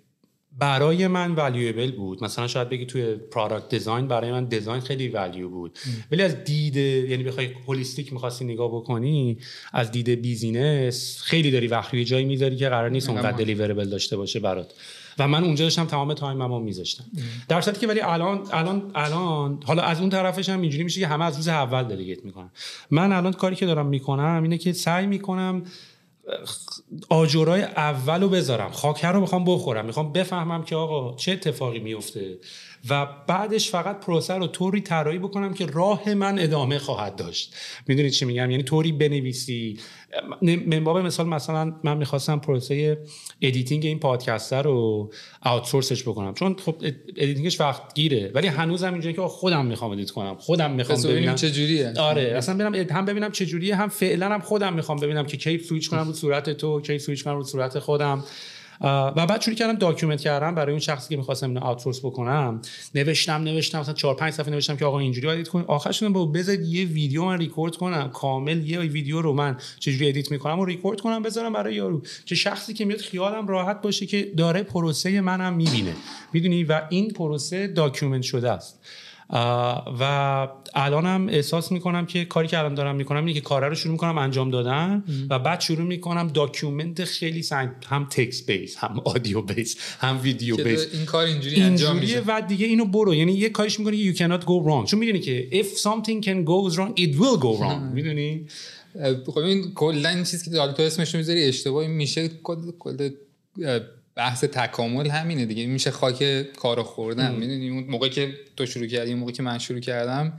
[0.59, 2.25] برای من valuable بود.
[2.25, 5.79] مثلا شاید بگی توی product design برای من design خیلی value بود.
[6.13, 9.39] ولی از دید یعنی بخوای holistic می‌خواستی نگاه بکنی
[9.73, 14.17] از دید business خیلی داری وقت روی جایی می‌ذاری که قرار نیست اونقدر deliverable داشته
[14.17, 14.75] باشه برات.
[15.19, 17.05] و من اونجا داشتم تمام time مو میذاشتم.
[17.49, 21.07] در صورتی که ولی الان الان الان حالا از اون طرفش هم اینجوری میشه که
[21.07, 22.51] همه از روز اول delegate می‌کنن.
[22.91, 25.63] من الان کاری که دارم می‌کنم اینه که سعی می‌کنم
[27.09, 28.71] آجرای اول رو بذارم.
[28.71, 29.87] خاک رو می‌خوام بخورم.
[29.87, 32.39] می‌خوام بفهمم که آقا چه اتفاقی میفته.
[32.91, 37.55] و بعدش فقط پروسه رو طوری طراحی بکنم که راه من ادامه خواهد داشت.
[37.87, 39.79] می‌دونید چی میگم؟ یعنی طوری بنویسی.
[40.43, 42.99] من باب مثال مثلا من می‌خواستم پروسه
[43.43, 45.11] editing این پادکست رو
[45.43, 46.35] outsource ش بکنم.
[46.35, 46.75] چون خب
[47.17, 50.35] editing ش وقت گیره ولی هنوزم اینجوری که خودم می‌خوام edit کنم.
[50.39, 51.35] خودم می‌خوام ببینم.
[51.35, 55.27] چه جوریه آره اصلا برم هم ببینم چه جوریه هم فعلا هم خودم می‌خوام ببینم
[55.27, 58.25] که کی سویچ کنم رو صورت تو کی سویچ کنم رو صورت خودم.
[58.81, 62.61] و بعد شروع کردم document کردم برای اون شخصی که می‌خواستم اینو outsource بکنم.
[62.95, 66.61] نوشتم نوشتم مثلا 4 5 صفحه نوشتم که آقا اینجوری edit کن آخرش با بذار
[66.61, 68.11] یه ویدیو من ریکورد کنم.
[68.11, 72.03] کامل یه ویدیو رو من چجوری edit می‌کنم و ریکورد کنم بذارم برای یارو.
[72.27, 75.93] که شخصی که میاد خیالم راحت باشه که داره پروسه منم می‌بینه.
[76.33, 78.81] می‌دونی؟ و این پروسه document شده است.
[79.31, 83.93] و الانم احساس می‌کنم که کاری که الان دارم می‌کنم اینه که کارا رو شروع
[83.93, 89.43] می‌کنم انجام دادن و بعد شروع می‌کنم document خیلی قشنگ هم text base هم audio
[89.43, 90.87] base هم video base.
[90.93, 92.23] این کار اینجوری انجام میشه.
[92.27, 93.15] و دیگه اینو برو.
[93.15, 94.91] یعنی یه کاریش می‌کنی که you cannot go wrong.
[94.91, 97.81] چون می‌دونی که if something can go wrong it will go wrong.
[97.95, 98.47] می‌دونی؟
[99.27, 102.29] خب این کلا این چیزی که تو اسمش می‌ذاری اشتباهی میشه.
[102.29, 103.11] کل
[104.17, 105.67] بحث تکامل همینه دیگه.
[105.67, 107.35] میشه خاک کارو خوردن.
[107.35, 110.37] می‌دونی؟ اون موقعی که تو شروع کردی موقعی که من شروع کردم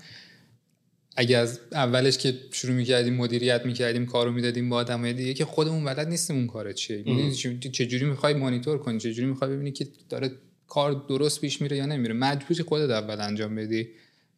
[1.16, 5.84] اگه از اولش که شروع می‌کردیم مدیریت می‌کردیم کارو می‌دادیم با آدمای دیگه که خودمون
[5.84, 7.32] بلد نیستیم اون کار چیه می‌دونی
[7.72, 10.32] چه جوری می‌خوای مانیتور کنی؟ چه جوری می‌خوای ببینی که داره
[10.68, 13.88] کار درست پیش میره یا نمیره؟ مجبوری خودت اول انجام بدی.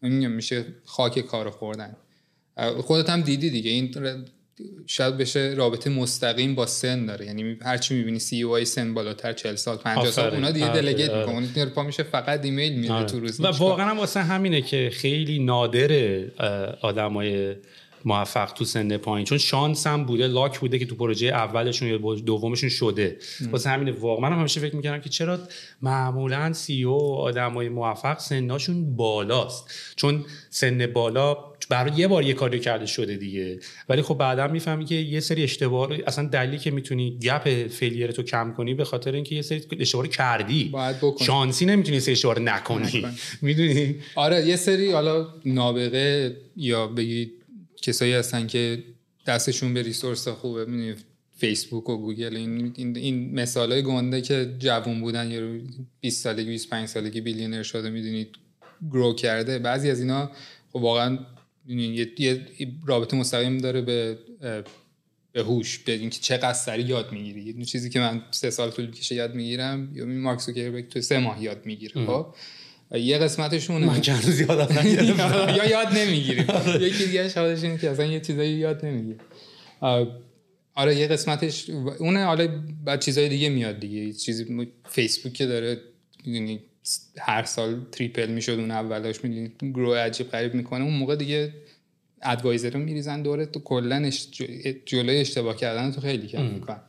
[0.02, 1.96] میگم میشه خاک کارو خوردن.
[2.78, 3.72] خودت هم دیدی دیگه.
[3.72, 3.92] این
[4.88, 9.78] شاید بشه رابطه مستقیم با سن داره یعنی هرچی می‌بینی CEO سن بالاتر 40 سال
[9.78, 10.34] 50 سال.
[10.34, 11.20] اونا دیگه آره، delegate آره.
[11.20, 13.06] می‌کنه اون پا میشه فقط ایمیل میده آره.
[13.06, 16.32] تو روز و واقعا هم واسه همینه که خیلی نادره
[16.82, 17.56] آدمای
[18.06, 19.26] موفق تو سن پایین.
[19.26, 23.18] چون شانس هم بوده luck بوده که تو پروژه اولشون یا دومشون شده.
[23.52, 25.40] واسه همینه واقعا من همیشه فکر می‌کردم که چرا
[25.82, 29.70] معمولا CEO آدمای موفق سنشون بالاست.
[29.96, 31.38] چون سن بالا
[31.70, 33.60] برای یه بار یه کاری کرده شده دیگه.
[33.90, 38.12] ولی خب بعدا می‌فهمی که یه سری اشتباه رو- اصلا دلیلی که می‌تونی gap failure
[38.12, 40.64] تو کم کنی به خاطر اینکه یه سری اشتباه رو کردی.
[40.64, 41.28] باید بکنی.
[41.28, 43.06] شانسی نمی‌تونی سری اشتباه نکنی.
[43.42, 47.32] می‌دونی؟ آره یه سری حالا نابغه یا بگید
[47.82, 48.84] کسایی هستن که
[49.28, 50.96] دستشون به resource خوبه می‌دونی
[51.38, 55.60] فیسبوک و گوگل این این, این مثال های گنده که جوون بودن یا
[56.02, 58.30] 20 سالگی 25 سالگی بیلیونر شده می‌دونید
[58.92, 59.60] گرو کرده.
[59.60, 60.32] بعضی از اینا
[60.70, 61.20] خب واقعا
[61.68, 62.46] یه, یه
[62.86, 64.18] رابطه مستقیم داره به
[65.32, 67.42] به هوش به اینکه چقدر سریع یاد می‌گیری.
[67.42, 71.02] یه چیزی که من سه سال طول می‌کشه یاد می‌گیرم یا این مارک زوکربرگ تو
[71.02, 72.36] سه ماه یاد می‌گیره خب؟
[72.92, 73.86] یه قسمتشونه.
[73.86, 74.88] من که هنوز یادم.
[75.58, 76.46] یا یاد نمی‌گیریم.
[76.80, 79.20] یکی دیگه شادش اینه که اصلا یه چیزایی یاد نمی‌گیره.
[80.76, 82.48] آره یه قسمتش اون حالا
[82.86, 84.14] بعد چیزای دیگه میاد دیگه.
[84.14, 85.78] چیزی فیسبوک که داره
[86.26, 86.60] می‌دونی
[87.20, 90.84] هر سال triple می‌شد اون اولاش می‌دونی grow عجیب غریب می‌کنه.
[90.84, 91.54] اون موقع دیگه
[92.22, 94.10] advisor رو میریزن دوره تو کلا
[94.86, 96.80] جلوی اشتباه کردن تو خیلی کم می‌کنن.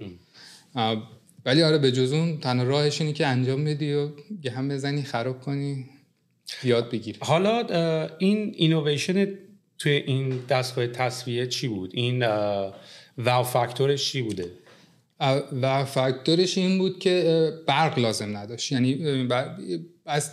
[1.44, 4.09] ولی آره به جز اون تنها راهش اینه که انجام بدی و
[4.42, 5.87] یه هم بزنی خراب کنی
[6.64, 7.18] یاد بگیری.
[7.22, 7.66] حالا
[8.18, 9.26] این اینویشن
[9.79, 12.22] توی این دستگاه تصفیه چی بود؟ این
[13.18, 14.50] واو فاکتورش چی بوده؟
[15.62, 18.72] و فاکتورش این بود که برق لازم نداشت.
[18.72, 19.29] یعنی
[20.07, 20.31] از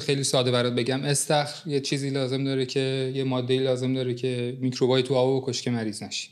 [0.00, 4.58] خیلی ساده برات بگم استخر یه چیزی لازم داره که یه ماده لازم داره که
[4.60, 6.28] میکروبای تو آب بکش که مریض نشی.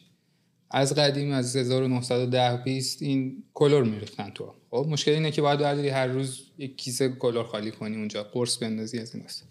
[0.70, 4.54] از قدیم از 1910 20 این کلور میریختن تو.
[4.70, 8.56] خب مشکل اینه که باید برداری هر روز یک کیسه کلور خالی کنی اونجا قرص
[8.56, 9.48] بندازی از این است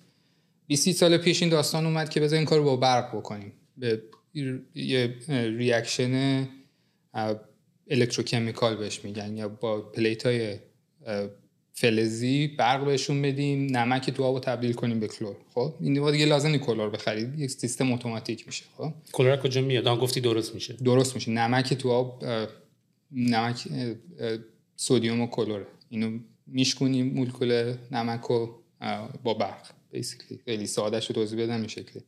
[0.67, 4.01] 20 سال پیش این داستان اومد که بذار این کار با برق بکنیم به
[4.75, 6.47] یه reaction
[7.89, 10.59] electrochemical بهش میگن یا با plate های
[11.79, 15.35] فلزی برق بهشون بدیم نمک تو آب رو تبدیل کنیم به کلور.
[15.53, 18.63] خب؟ این دیگه لازم نیست کلور بخرید یک سیستم اتوماتیک میشه.
[18.77, 20.73] خب؟ کلور کجا میاد؟ آن گفتی درست میشه.
[20.73, 21.31] درست میشه.
[21.31, 22.23] نمک تو آب
[23.11, 23.67] نمک
[24.75, 25.65] سدیم و کلوره.
[25.89, 28.47] اینو میشکنیم مولکول نمک و
[29.23, 29.67] با برق.
[29.91, 32.03] basically خیلی ساده شو توضیح بدم این شکلی.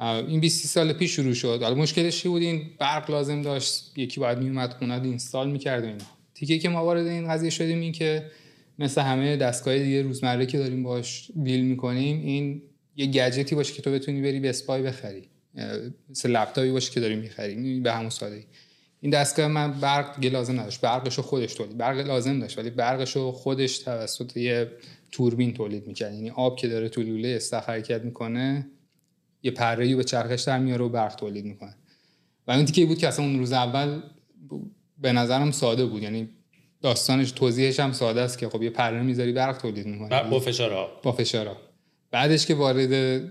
[0.00, 1.62] این 20 سال پیش شروع شد.
[1.62, 3.98] حالا مشکلش چی بود؟ این برق لازم داشت.
[3.98, 6.04] یکی باید میومد خونه اینستال می‌کرد و اینا.
[6.34, 8.30] تیکه که ما وارد این قضیه شدیم این که
[8.80, 12.62] مثل همه دستگاه دیگه روزمره که داریم باش دیل می‌کنیم این
[12.96, 15.22] یه گجتی باشه که تو بتونی بری به اسپای بخری.
[16.10, 17.80] مثل لپتاپی باشه که داری می‌خری.
[17.80, 18.44] به همون سادگی
[19.00, 20.80] این دستگاه من برق دیگه لازم نداشت.
[20.80, 21.76] برقش رو خودش تولید.
[21.76, 24.70] برق لازم داشت ولی برقش رو خودش توسط یه
[25.12, 26.14] توربین تولید می‌کرد.
[26.14, 28.66] یعنی آب که داره تو لوله استخر حرکت می‌کنه
[29.42, 31.74] یه پره به چرخش در میاره و برق تولید می‌کنه.
[32.46, 34.00] و اون تیکه بود که اصلا اون روز اول
[34.98, 36.02] به نظرم ساده بود.
[36.02, 36.28] یعنی
[36.82, 40.88] داستانش توضیحش هم ساده است که خب یه پره می‌ذاری برق تولید می‌کنه با فشار
[41.02, 41.56] با فشار
[42.10, 43.22] بعدش که وارد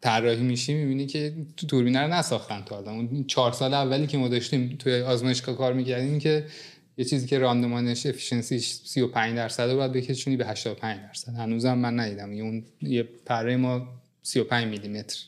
[0.00, 4.18] طراحی میشی می‌بینی که تو توربینه رو نساختن تا حالا اون چهار سال اولی که
[4.18, 6.46] ما داشتیم توی آزمایشگاه کار می‌کردیم که
[6.96, 11.34] یه چیزی که راندمانش افیشنسیش 35 درصد رو باید بکشونی به 85 درصد.
[11.34, 12.32] هنوزم من ندیدم.
[12.32, 13.88] یه اون یه پره ما
[14.22, 15.18] 35 میلی متر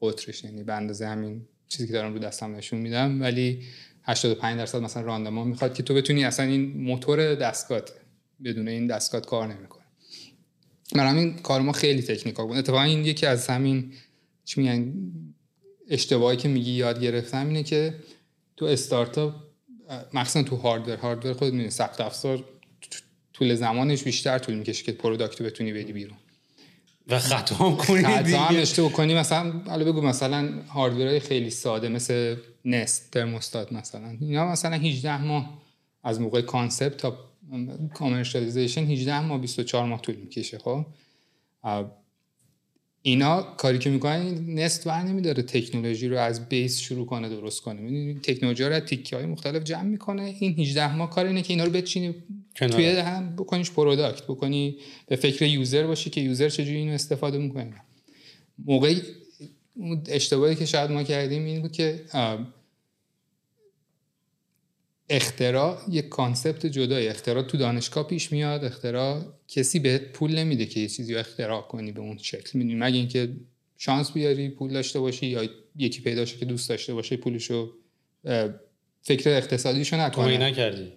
[0.00, 3.20] قطرش یعنی به اندازه همین چیزی که دارم رو دستم نشون میدم.
[3.20, 3.62] ولی
[4.06, 7.80] 85 درصد مثلا راندمان می‌خواد که تو بتونی اصلا این موتور دستگاه
[8.44, 9.84] بدون این دستگاه کار نمی‌کنه.
[10.92, 12.56] برای همین کار ما خیلی تکنیکال بود.
[12.56, 13.92] اتفاقا این یکی از همین
[14.44, 14.94] چی میگن
[15.88, 17.94] اشتباهی که میگی یاد گرفتم اینه که
[18.56, 19.34] تو استارتاپ
[20.14, 22.44] مخصوصا تو hardware، hardware خود می‌دونی سخت افزار
[23.32, 26.16] طول زمانش بیشتر طول می‌کشه که product رو بتونی بدی بیرون.
[27.08, 31.88] و خطا هم کنی خطا هم بکنی مثلا حالا بگو مثلا hardware های خیلی ساده
[31.88, 34.16] مثل Nest ترموستات مثلا.
[34.20, 35.62] اینا مثلا 18 ماه
[36.04, 37.18] از موقع concept تا
[37.94, 40.86] commercialization 18 ماه 24 ماه طول می‌کشه خب؟
[43.02, 47.80] اینا کاری که می‌کنن Nest ور نمیداره تکنولوژی رو از base شروع کنه درست کنه.
[47.80, 50.36] می‌دونی؟ تکنولوژی رو از تیکه های مختلف جمع می‌کنه.
[50.40, 52.14] این 18 ماه کار اینه که اینا رو بچینی
[52.56, 52.72] کنار.
[52.72, 54.76] توی هم بکنیش product بکنی
[55.06, 57.82] به فکر user باشی که user چجوری اینو استفاده می‌کنه.
[58.58, 59.02] موقعی
[60.08, 62.04] اشتباهی که شاید ما کردیم این بود که
[65.08, 70.80] اختراع یک concept جدای اختراع تو دانشگاه پیش میاد اختراع کسی بهت پول نمیده که
[70.80, 72.58] یه چیزی رو اختراع کنی به اون شکل.
[72.58, 73.28] می‌دونی مگه اینکه
[73.76, 77.72] شانس بیاری پول داشته باشی یا یکی پیدا شه که دوست داشته باشه پولشو
[79.02, 80.92] فکر اقتصادیشو تو نکنه این نکردی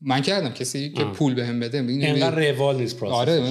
[0.00, 0.50] من کردم.
[0.52, 1.12] کسی که آه.
[1.12, 3.42] پول بهم بده می‌دونی- اینقدر روال نیست process آره.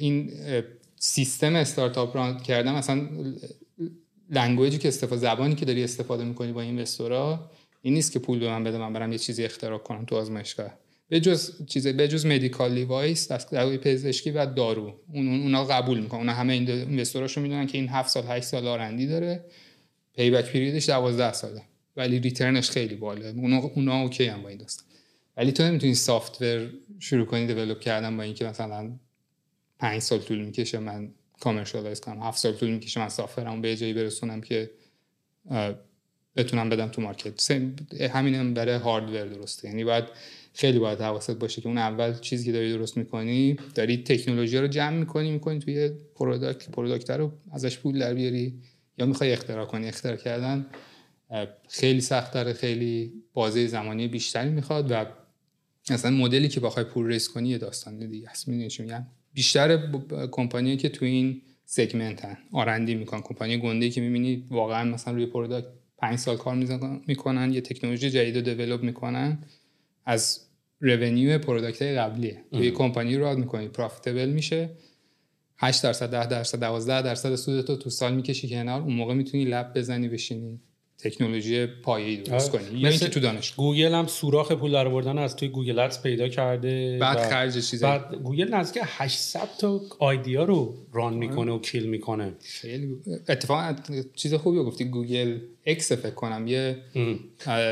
[0.00, 0.32] این
[0.98, 3.08] سیستم استارتاپ run کردن مثلا
[4.30, 7.50] language ی که استفاده زبانی که داری استفاده می‌کنی با این investor ا
[7.82, 10.70] این نیست که پول به من بده من برم یه چیزی اختراع کنم تو آزمایشگاه.
[11.08, 15.00] به جز چیز به جز medical device دستگاه پزشکی و دارو.
[15.12, 16.20] اون اون- اونا قبول می‌کنن.
[16.20, 19.44] اونا همه این investor اشو می‌دونن که این 7 سال 8 سال R&D داره.
[20.16, 21.62] payback period ش 12 ساله.
[21.96, 24.86] ولی return ش خیلی بالا اونا اونا OK هم با این داستان.
[25.36, 26.38] ولی تو نمی‌تونی software
[26.98, 28.98] شروع کنی develop کردن با اینکه مثلا
[29.78, 32.22] پنج سال طول می‌کشه من commercialize کنم.
[32.22, 34.70] هفت سال طول می‌کشه من software م به جایی برسونم که
[36.36, 37.50] بتونم بدم تو market.
[38.10, 39.68] همین هم برای hardware درسته.
[39.68, 40.04] یعنی باید
[40.54, 44.66] خیلی باید حواست باشه که اون اول چیزی که داری درست می‌کنی داری تکنولوژی رو
[44.66, 48.60] جمع می‌کنی می‌کنی توی product، product رو ازش پول در بیاری
[48.98, 49.88] یا می‌خوای اختراع کنی.
[49.88, 50.66] اختراع کردن
[51.68, 55.06] خیلی سخت داره خیلی بازه زمانی بیشتری می‌خواد و
[55.90, 58.48] مثلا مدلی که بخوای پول raise کنی یه داستان دیگه است.
[58.48, 59.90] می‌دونی چی میگم؟ بیشتر
[60.32, 63.20] کمپانیایی که تو این segment هن R&D می‌کنن.
[63.20, 65.66] کمپانی گنده که می‌بینی واقعا مثلا روی product
[65.98, 66.54] پنج سال کار
[67.06, 69.38] می‌کنن یه تکنولوژی جدید رو develop می‌کنن.
[70.04, 70.40] از
[70.80, 72.44] revenue product قبلیه.
[72.52, 73.68] توی کمپانی رو می‌کنی.
[73.68, 74.70] profitable میشه.
[75.58, 78.80] 8 درصد 10 درصد 12 درصد سودتو تو سال می‌کشی کنار.
[78.80, 80.60] اون موقع می‌تونی lab بزنی بشینی.
[80.98, 82.64] تکنولوژی پایه‌ای درست آره.
[82.64, 85.78] کنی یا مثل اینکه تو دانشگاه گوگل هم سوراخ پول در آوردن از توی Google
[85.78, 87.98] Ads پیدا کرده بعد خرج چیزایی.
[87.98, 92.32] بعد گوگل نزدیک 800 تا idea رو run می‌کنه و kill می‌کنه.
[92.40, 92.96] خیلی
[93.28, 93.76] اتفاقا
[94.14, 94.84] چیز خوبی گفتی.
[94.84, 96.76] Google X فکر کنم یه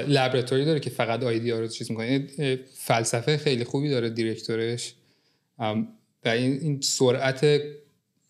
[0.09, 2.27] laboratory ی داره که فقط idea رو چیز می‌کنه.
[2.75, 4.95] فلسفه خیلی خوبی داره director ش.
[6.25, 7.61] و این سرعت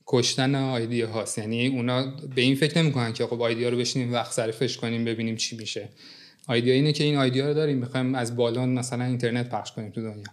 [0.06, 1.38] کشتن آیدیا هاست.
[1.38, 5.36] یعنی اونا به این فکر نمی‌کنن که خب آیدیا رو بشینیم وقت صرفش کنیم ببینیم
[5.36, 5.88] چی میشه.
[6.48, 10.02] آیدیا اینه که این آیدیا رو داریم می‌خوایم از بالون مثلا اینترنت پخش کنیم تو
[10.02, 10.26] دنیا.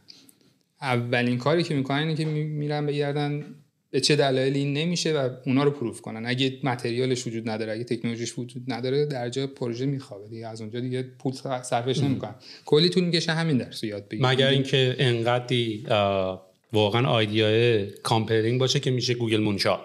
[0.82, 3.46] اولین کاری که می‌کنن اینه که می- میرن بگردن
[3.92, 6.26] به چه دلایلی این نمیشه و اونا رو پروف کنن.
[6.26, 10.48] اگه متریالش وجود نداره اگه تکنولوژیش وجود نداره در جا پروژه میخوابه دیگه.
[10.48, 12.36] از اونجا دیگه پول صرفش نمی‌کنن.
[12.66, 18.60] کلی طول می‌کشه همین درس یاد بگیرن مگر اینکه انقدری اه، واقعا idea ی compelling
[18.60, 19.80] باشه که میشه گوگل moonshot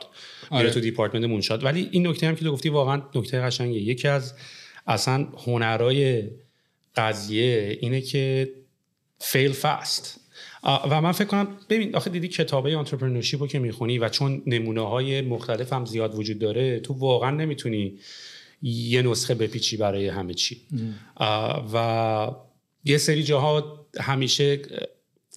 [0.51, 0.63] آره.
[0.63, 0.71] آره.
[0.71, 4.35] تو department moonshot ولی این نکته هم که تو گفتی واقعا نکته قشنگه یکی از
[4.87, 6.31] اصلا هنرای
[6.97, 8.53] قضیه اینه که
[9.19, 10.21] fail fast
[10.65, 14.81] و من فکر کنم ببین آخه دیدی کتابه entrepreneurship رو که می‌خونی و چون نمونه
[14.81, 17.99] های مختلف هم زیاد وجود داره تو واقعا نمی‌تونی
[18.63, 20.61] یه نسخه بپیچی برای همه چی.
[21.75, 22.31] و
[22.85, 24.61] یه سری جاها همیشه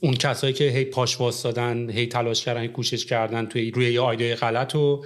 [0.01, 4.01] اون کسایی که هی پاش واسدادن هی تلاش کردن هی کوشش کردن توی روی یه
[4.01, 5.05] آیده غلط رو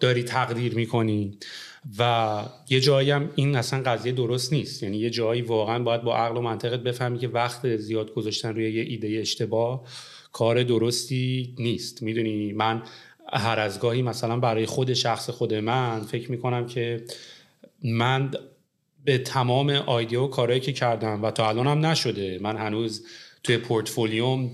[0.00, 1.38] داری تقدیر می‌کنی.
[1.98, 4.82] و یه جایی هم این اصلا قضیه درست نیست.
[4.82, 8.72] یعنی یه جایی واقعا باید با عقل و منطقت بفهمی که وقت زیاد گذاشتن روی
[8.72, 9.84] یه ایده اشتباه
[10.32, 12.02] کار درستی نیست.
[12.02, 12.82] می‌دونی من
[13.32, 17.04] هر از گاهی مثلا برای خود شخص خود من فکر می‌کنم که
[17.84, 18.30] من
[19.04, 22.38] به تمام idea و کارهایی که کردم و تا الان هم نشده.
[22.42, 23.06] من هنوز
[23.48, 24.52] توی پورتفولیوم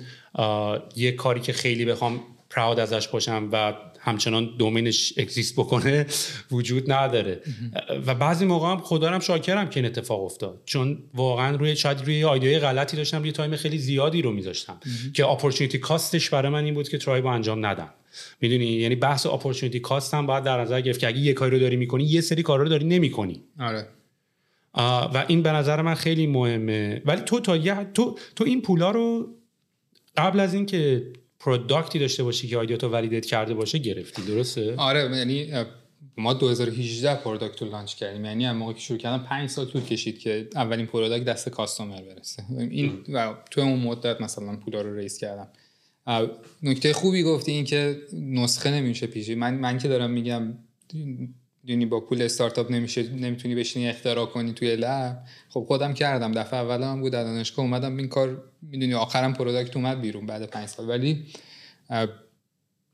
[0.97, 6.07] یه کاری که خیلی بخوام proud ازش باشم و همچنان domain ش exist بکنه
[6.51, 7.41] وجود نداره.
[8.07, 10.63] و بعضی موقع هم خدا هم شاکرم که این اتفاق افتاد.
[10.65, 14.81] چون واقعا روی شاید روی idea ی غلطی داشتم یه time خیلی زیادی رو میذاشتم.
[15.15, 17.91] که opportunity cost ش برای من این بود که ترایب انجام ندم.
[18.41, 21.59] می‌دونی؟ یعنی بحث opportunity cost هم باید در نظر گرفت که اگه یه کاری رو
[21.59, 23.43] داری می‌کنی یه سری کارا رو داری نمی‌کنی.
[23.61, 23.89] آره.
[24.75, 27.03] و این به نظر من خیلی مهمه.
[27.05, 29.29] ولی تو تا یه تو تو این پولا رو
[30.17, 34.23] قبل از اینکه product ی داشته باشی که idea تو validate کرده باشه گرفتی.
[34.23, 35.53] درسته؟ آره یعنی
[36.17, 38.25] ما 2018 product رو launch کردیم.
[38.25, 42.03] یعنی هم موقع که شروع کردم 5 سال طول کشید که اولین product دست customer
[42.03, 42.45] برسه.
[42.59, 45.49] این و تو اون مدت مثلا پولا رو raise کردم.
[46.63, 50.59] نکته خوبی گفتی این که نسخه نمیشه پیچید من من که دارم میگم
[51.67, 55.25] دونی با پول استارتاپ نمیشه نمی‌تونی بشینی اختراع کنی توی lab.
[55.49, 60.01] خب خودم کردم دفعه اولم بود در دانشگاه اومدم این کار می‌دونی آخرم product اومد
[60.01, 60.89] بیرون بعد پنج سال.
[60.89, 61.27] ولی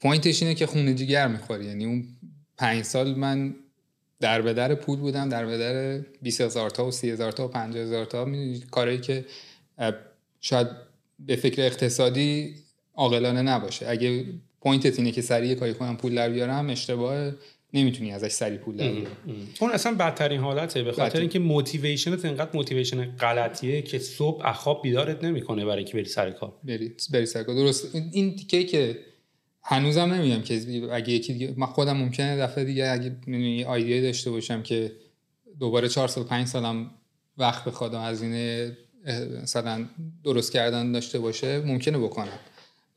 [0.01, 1.65] point ش اینه که خونه جگر می‌خوری.
[1.65, 2.09] یعنی اون
[2.57, 3.55] پنج سال من
[4.21, 7.45] در به در پول بودم در به در 20 هزار تا و 30 هزار تا
[7.45, 8.25] و 50 هزار تا.
[8.25, 9.25] می‌دونی، کارهایی که
[10.41, 10.67] شاید
[11.19, 12.55] به فکر اقتصادی
[12.95, 13.89] عاقلانه نباشه.
[13.89, 14.25] اگه
[14.61, 17.33] point ت اینه که سریع کاری کنم پول در بیارم اشتباه
[17.75, 18.91] نمی‌تونی ازش سریع پول در
[19.61, 21.21] اون اصلا بدترین حالته به خاطر.
[21.21, 26.05] اینکه motivation ت انقدر motivation غلطیه که صبح از خواب بیدارت نمی‌کنه برای اینکه بری
[26.05, 26.53] سر کار.
[26.65, 27.55] بری بری سر کار.
[27.55, 27.95] درست.
[28.13, 28.99] این- تیکه که
[29.63, 30.61] هنوزم نمیگم که
[30.93, 34.93] اگه یکی دیگه من خودم ممکنه دفعه دیگه اگه یه idea ی داشته باشم که
[35.61, 36.91] دوباره چهار سال پنج سالم
[37.39, 38.73] وقت بخواد از این
[39.43, 39.87] مثلا
[40.25, 42.39] درست کردن داشته باشه ممکنه بکنم.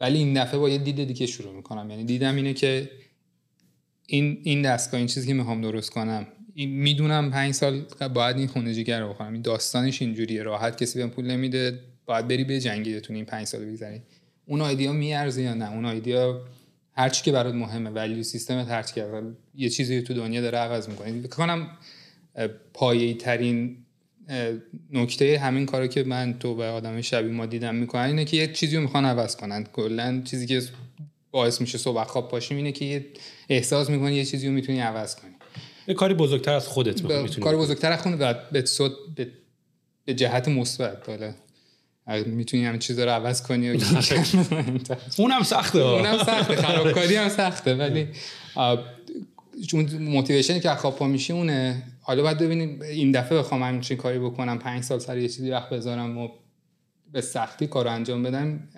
[0.02, 1.90] ولی این دفعه با یه دید دیگه شروع می‌کنم.
[1.90, 2.90] یعنی دیدم اینه که
[4.08, 6.28] این این دستگاه این چیزی که می‌خوام درست کنم.
[6.56, 9.34] می‌دونم پنج سال باید این خونه جگر رو بخورم.
[9.34, 10.44] این داستانش اینجوریه.
[10.44, 11.80] راحت کسی بهم پول نمیده.
[12.06, 14.02] باید بری به جنگی این پنج سال بگذری
[14.46, 16.42] اون ایدیا میارزه یا نه؟ اون ایدیا
[16.96, 17.90] هر چی که برات مهمه.
[17.90, 19.02] ولی سیستمت هر چی
[19.56, 21.22] یه چیزی تو دنیا داره عوض می‌کنه.
[21.22, 21.68] فکر کنم
[22.74, 23.78] پایه‌ای ترین
[24.92, 28.48] نکته همین کارو که من تو و آدم شبیه ما دیدم می‌کنن اینه که یه
[28.48, 29.64] چیزی رو می‌خوان عوض کنن.
[29.64, 30.62] کلا چیزی که
[31.34, 33.06] باعث میشه صبح خواب پاشیم اینه که یه
[33.50, 35.32] احساس می‌کنی یه چیزی رو می‌تونی عوض کنی.
[35.88, 37.40] یه کاری بزرگتر از خودت ب...
[37.40, 38.64] کاری بزرگتر از خودت و به,
[39.16, 39.32] به...
[40.06, 41.34] به جهت مثبت حالا.
[42.26, 43.78] می‌تونی همین چیزا رو عوض کنی و
[45.18, 48.08] اونم سخته اونم سخته خرابکاری هم سخته ولی
[49.68, 51.84] چون موتیویشنی که خواب پا میشی اونه.
[52.02, 55.70] حالا باید ببینیم این دفعه بخوام همچین کاری بکنم پنج سال سر یه چیزی وقت
[55.70, 56.30] بذارم و
[57.12, 58.70] به سختی کار انجام بدم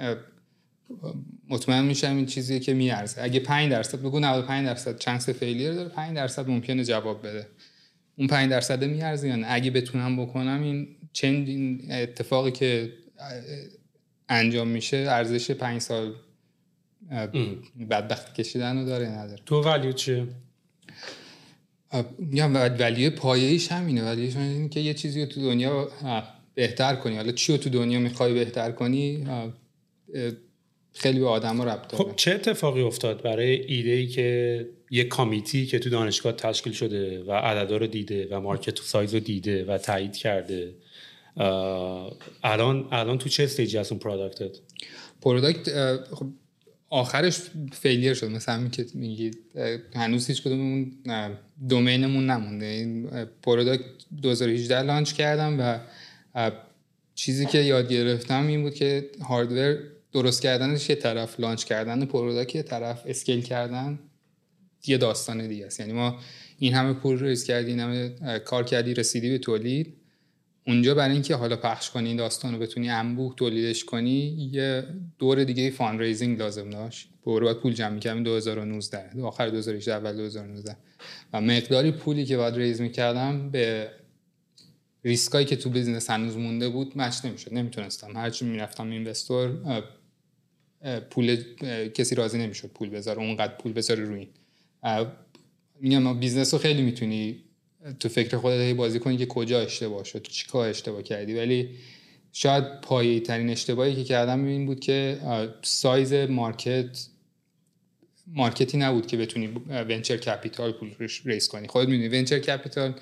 [1.50, 3.24] مطمئن میشم این چیزی که میارزه.
[3.24, 7.48] اگه 5 درصد بگو 95 درصد چانس فیلیر داره 5 درصد ممکنه جواب بده.
[8.18, 12.94] اون 5 درصد میارزه یعنی اگه بتونم بکنم این چند این اتفاقی که
[14.30, 16.16] انجام میشه ارزش 5 سال
[17.90, 19.42] بدبخت کشیدن رو داره نداره.
[19.46, 20.28] تو ولیو چیه؟
[22.20, 24.04] میگم ولیو پایه‌ایش همینه.
[24.04, 25.90] ولیوش اینه که یه چیزی رو تو دنیا
[26.56, 27.16] بهتر کنی.
[27.16, 29.28] حالا چی رو تو دنیا می‌خوای بهتر کنی؟
[30.96, 32.04] خیلی به آدم ربط داره.
[32.04, 37.24] خب چه اتفاقی افتاد برای ایده ای که یه کامیتی که تو دانشگاه تشکیل شده
[37.24, 40.76] و عددا رو دیده و مارکت سایز رو دیده و تایید کرده
[42.44, 44.58] الان الان تو چه stage ی هست اون product ت
[45.22, 45.70] product
[46.14, 46.28] خب
[46.90, 47.40] آخرش
[47.72, 48.28] failure شد.
[48.28, 49.38] مثلا همین که میگید
[49.96, 50.92] هنوز هیچ کدوممون
[51.70, 52.66] domain مون نمونده.
[52.66, 53.10] این
[53.44, 53.84] product
[54.22, 56.52] 2018 launch کردم و
[57.16, 59.78] چیزی که یاد گرفتم این بود که hardware
[60.16, 64.00] درست کردنش یه طرف launch کردن product یه طرف scale کردن
[64.88, 65.80] یه داستان دیگه است.
[65.80, 66.20] یعنی ما
[66.60, 68.10] این همه پول raise کردی این همه
[68.40, 69.94] کار کردی رسیدی به تولید.
[70.68, 74.84] اونجا برای اینکه حالا پخش کنی این داستان رو بتونی انبوه تولیدش کنی یه
[75.20, 77.10] دور دیگه fundraising لازم داشت.
[77.24, 80.78] باید پول جمع می‌کردم 2019 آخر 2018 اول 2019
[81.34, 83.92] و مقداری پولی که باید raise می‌کردم به
[85.06, 87.54] ریسکایی که تو business هنوز مونده بود match نمی‌شد.
[87.54, 88.18] نمی‌تونستم.
[88.18, 89.58] هرچی می‌رفتم investor
[91.10, 91.44] پول
[91.94, 94.20] کسی راضی نمی‌شد پول بذاره اونقدر پول بذاره روی
[94.84, 95.08] این.
[95.80, 97.42] میگم business رو خیلی می‌تونی
[98.00, 101.34] تو فکر خودت بازی کنی که کجا اشتباه شد چیکار اشتباه کردی.
[101.34, 101.70] ولی
[102.32, 105.20] شاید پایه ترین اشتباهی که کردم این بود که
[105.62, 107.08] size market
[108.28, 110.92] marketی نبود که بتونی venture capital پول
[111.26, 111.68] raise کنی.
[111.68, 112.94] خودت می‌دونی venture capital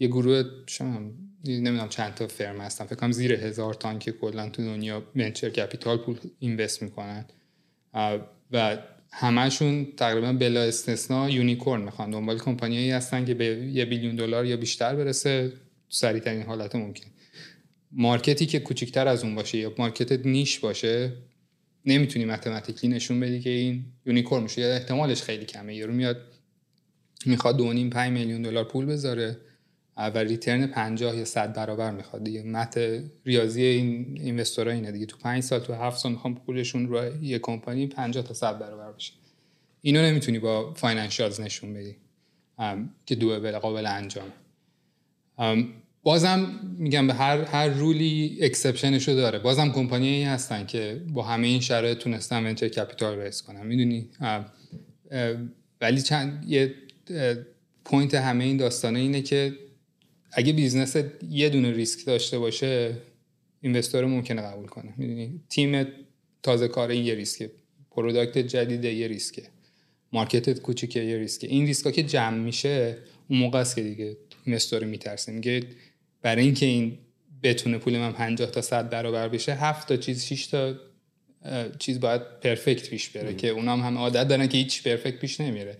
[0.00, 1.00] یه گروه شما
[1.48, 2.84] نمی‌دونم چند تا firm هستن.
[2.84, 7.24] فکر کنم زیر هزار تان که کلا تو دنیا venture capital پول invest می‌کنن.
[8.52, 8.78] و
[9.12, 12.10] همشون تقریبا بلا استثنا unicorn می‌خوان.
[12.10, 15.52] دنبال companyایی هستن که به یه billion دلار یا بیشتر برسه.
[15.88, 17.06] سریع ترین حالت ممکن
[17.92, 21.12] marketی که کوچکتر از اون باشه یا market niche باشه
[21.84, 24.60] نمی‌تونی mathematically نشون بدی که این unicorn میشه.
[24.60, 25.76] یا احتمالش خیلی کمه.
[25.76, 26.16] یارو میاد
[27.26, 29.36] می‌خواد 2.5 5 میلیون دلار پول بذاره.
[29.96, 32.42] و return 50 یا 100 برابر می‌خواد دیگه.
[32.42, 32.80] math
[33.24, 35.06] ریاضی این investorا اینه دیگه.
[35.06, 38.92] تو 5 سال تو 7 سال می‌خوام پولشون رو یه کمپانی 50 تا 100 برابر
[38.92, 39.12] بشه.
[39.80, 41.96] اینو نمی‌تونی با financials نشون بدی
[43.06, 44.32] که doable قابل انجام.
[46.02, 49.38] بازم میگم به هر هر رولی اکسپشنشو داره.
[49.38, 53.66] بازم کمپانی هستن که با همه این شرایط تونستن venture capital raise کنن.
[53.66, 54.08] می‌دونی؟
[55.80, 56.74] ولی چند یه
[57.84, 59.52] point همه این داستانه اینه که
[60.38, 60.96] اگه business
[61.30, 62.96] یه دونه ریسک داشته باشه
[63.60, 64.94] investor ممکنه قبول کنه.
[64.96, 65.86] می‌دونی؟ تیم
[66.42, 67.50] تازه کار یه ریسکه.
[67.90, 69.42] product جدید یه ریسکه.
[70.12, 71.46] marketت کوچیکه یه ریسکه.
[71.46, 75.32] این ریسکا که جمع میشه اون موقع است که دیگه investor میترسه.
[75.32, 75.62] میگه
[76.22, 76.98] برای اینکه این
[77.42, 80.74] بتونه پول من 50 تا 100 برابر بشه هفت تا چیز 6 تا
[81.78, 85.76] چیز باید perfect پیش بره که اونام هم عادت دارن که هیچ perfect پیش نمیره.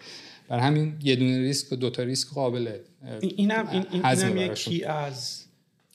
[0.48, 2.80] بر همین یه دونه ریسک و دو تا ریسک قابله
[3.20, 5.44] اینم این اینم یکی از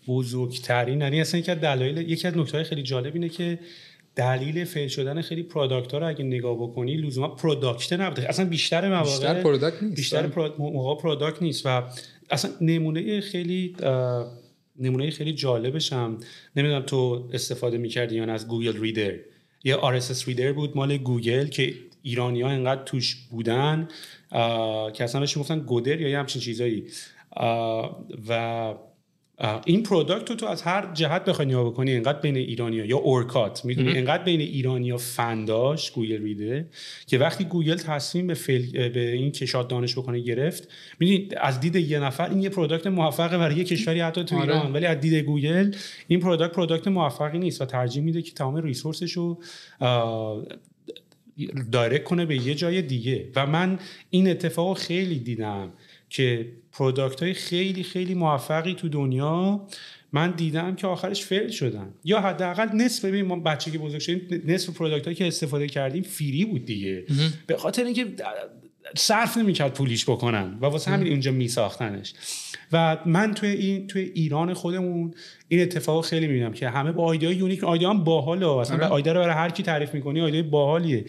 [0.07, 3.59] بزرگترین یعنی اصلا یکی از دلایل یکی از نکته خیلی جالب اینه که
[4.15, 8.29] دلیل fail شدن خیلی product ها رو اگه نگاه بکنی لزوما product نبوده.
[8.29, 10.27] اصلا بیشتر مواقع بیشتر product نیست بیشتر
[10.57, 11.83] موقع product نیست و
[12.29, 13.75] اصلا نمونه خیلی
[14.79, 16.17] نمونه خیلی جالبش هم
[16.55, 19.13] نمی‌دونم تو استفاده می‌کردی یا از Google Reader.
[19.63, 23.87] یه RSS reader بود مال گوگل که ایرانی ها انقدر توش بودن
[24.93, 26.83] که اصلا بهش گفتن گودر یا یه همچین چیزایی.
[28.29, 28.73] و
[29.65, 33.65] این پروداکت رو تو از هر جهت بخوای نگاه بکنی انقدر بین ایرانیا یا اورکات
[33.65, 36.67] می‌دونی؟ انقدر بین ایرانیا فنداش گوگل ریده
[37.07, 38.89] که وقتی گوگل تصمیم به, فل...
[38.89, 40.67] به این کشات دانش بکنه گرفت
[40.99, 44.43] می‌دونی؟ از دید یه نفر این یه پروداکت موفقه برای یه کشوری حتی تو آره.
[44.43, 45.75] ایران ولی از دید گوگل
[46.07, 49.39] این پروداکت پروداکت موفقی نیست و ترجیح میده که تمام ریسورسش رو
[51.71, 53.29] دایرکت کنه به یه جای دیگه.
[53.35, 53.79] و من
[54.09, 55.73] این اتفاق خیلی دیدم
[56.09, 59.67] که product های خیلی خیلی موفقی تو دنیا
[60.13, 61.93] من دیدم که آخرش fail شدن.
[62.03, 66.03] یا حداقل نصف ببین ما بچه که بزرگ شدیم نصف product هایی که استفاده کردیم
[66.03, 67.05] free بود دیگه.
[67.47, 68.05] به خاطر اینکه
[68.95, 72.13] صرف نمی‌کرد پولیش بکنن و واسه همین اینجا میساختنش.
[72.71, 75.13] و من توی این توی ایران خودمون
[75.47, 78.47] این اتفاق خیلی می‌بینم که همه با ایده unique ایده هم باحاله.
[78.47, 78.91] اصلا آره.
[78.91, 81.05] ایده رو برای هر کی تعریف می‌کنی ایده باحالیه.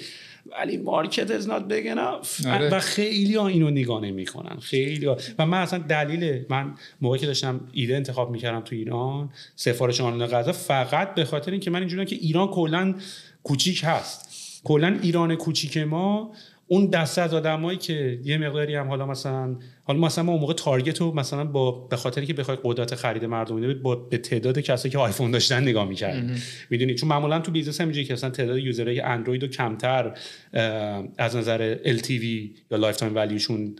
[0.61, 2.47] ولی مارکت از enough.
[2.47, 2.69] آره.
[2.69, 4.57] و خیلی ها اینو نگاه نمی‌کنن.
[4.61, 5.17] خیلی ها.
[5.39, 10.31] و من اصلا دلیل من موقعی که داشتم ایده انتخاب می‌کردم تو ایران سفارش آنلاین
[10.31, 12.95] غذا فقط به خاطر اینکه من اینجوریام که ایران کلا
[13.43, 14.29] کوچیک هست.
[14.65, 16.33] کلا ایران کوچیک ما
[16.73, 20.55] اون دسته از آدمایی که یه مقداری هم حالا مثلا حالا مثلا ما اون موقع
[20.55, 24.59] تارگت رو مثلا با به خاطر که بخوای قدرت خرید مردم میده با به تعداد
[24.59, 28.59] کسایی که آیفون داشتن نگاه می‌کرد می‌دونی؟ چون معمولا تو business همینجوری که مثلا تعداد
[28.59, 30.19] userهای Android رو کمتر
[31.19, 32.25] از نظر LTV
[32.71, 33.75] یا lifetime valueشون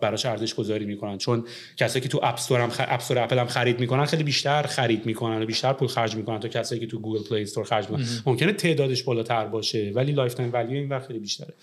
[0.00, 1.18] براش ارزش گذاری می‌کنن.
[1.18, 1.44] چون
[1.76, 2.80] کسایی که تو App Store هم خ...
[2.80, 6.40] App Store Apple هم خرید می‌کنن خیلی بیشتر خرید می‌کنن و بیشتر پول خرج می‌کنن
[6.40, 8.06] تا کسایی که تو Google Play Store خرج می‌کنن.
[8.26, 11.54] ممکنه تعدادش بالاتر باشه ولی lifetime value این وقت خیلی بیشتره.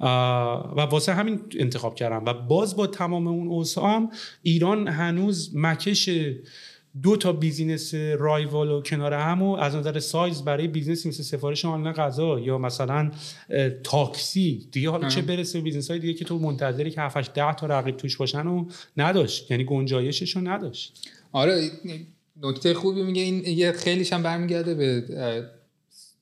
[0.00, 2.24] و واسه همین انتخاب کردم.
[2.24, 4.10] و باز با تمام اون اوضاع هم
[4.42, 6.10] ایران هنوز مکش
[7.02, 11.64] دو تا business rival و کنار هم و از نظر سایز برای بیزینس مثل سفارش
[11.64, 13.10] آنلاین غذا یا مثلا
[13.84, 14.68] تاکسی.
[14.72, 17.66] دیگه حالا چه برسه به business های دیگه که تو منتظری که 7 10 تا
[17.66, 19.50] رقیب توش باشن و نداشت.
[19.50, 21.08] یعنی گنجایشش رو نداشت.
[21.32, 21.70] آره
[22.42, 24.74] نکته خوبی میگه این یه خیلیش هم برمیگرده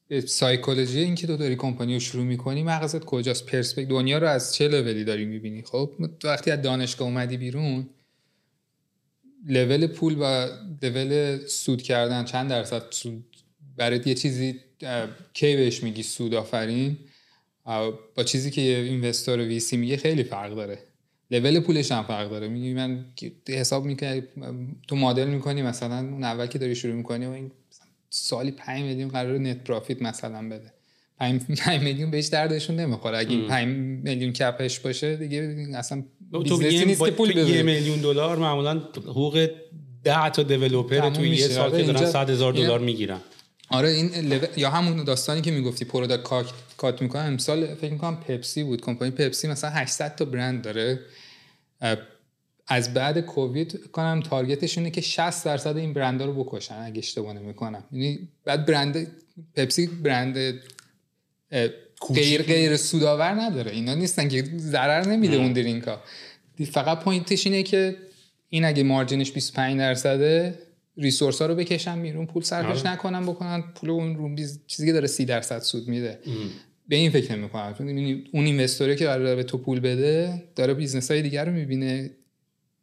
[0.08, 4.28] به سایکولوژی این که تو داری کمپانی رو شروع می‌کنی مغزت کجاست؟ پرسپکت دنیا رو
[4.28, 5.90] از چه لولی داری می‌بینی؟ خب
[6.24, 7.86] وقتی از دانشگاه اومدی بیرون
[9.48, 10.48] لول پول و
[10.82, 13.36] لول سود کردن چند درصد سود؟
[13.76, 14.60] برای یه چیزی
[15.32, 16.98] کی بهش میگی سود آفرین؟
[18.14, 20.78] با چیزی که یه اینوستور ویسی میگه خیلی فرق داره.
[21.30, 22.48] لول پولش هم فرق داره.
[22.48, 23.04] میگی من
[23.48, 24.22] حساب می‌کنی
[24.88, 27.52] تو مدل می‌کنی مثلا اون اول که داری شروع می‌کنی و این
[28.10, 30.72] سالی 5 میلیون قرار نت پروفیت مثلا بده.
[31.18, 31.42] 5
[31.82, 33.18] میلیون بهش دردشون نمی‌خوره.
[33.18, 33.68] اگه این 5
[34.04, 39.48] میلیون capش باشه دیگه اصلا تو نیست که پول یه میلیون دلار معمولا حقوق
[40.04, 43.20] 10 تا developer تو یه سال که دارن 100 هزار دلار می‌گیرن.
[43.68, 47.26] آره این یا همون داستانی که می‌گفتی product cut cut می‌کنن.
[47.26, 48.80] امسال فکر می‌کنم پپسی بود.
[48.80, 51.00] کمپانی پپسی مثلا 800 تا برند داره.
[52.68, 57.84] از بعد کووید کنم targetشونه که 60 درصد این brandها رو بکشن اگه اشتباه نمی‌کنم.
[57.92, 59.06] یعنی بعد برند
[59.54, 60.54] پپسی برند
[62.14, 63.72] غیر غیر سودآور نداره.
[63.72, 66.02] اینا نیستن که ضرر نمیده اون drinkا.
[66.72, 67.96] فقط pointش اینه که
[68.48, 70.58] این اگه marginش 25 درصده
[70.96, 72.92] resource ها رو بکشن بیرون پول صرفش آره.
[72.92, 74.36] نکنن بکنن پول اون رو
[74.66, 76.18] چیزی که داره 30 درصد سود میده.
[76.88, 77.74] به این فکر نمی‌کنم.
[78.32, 82.10] اون investorی که قراره به تو پول بده داره business های دیگر رو می‌بینه.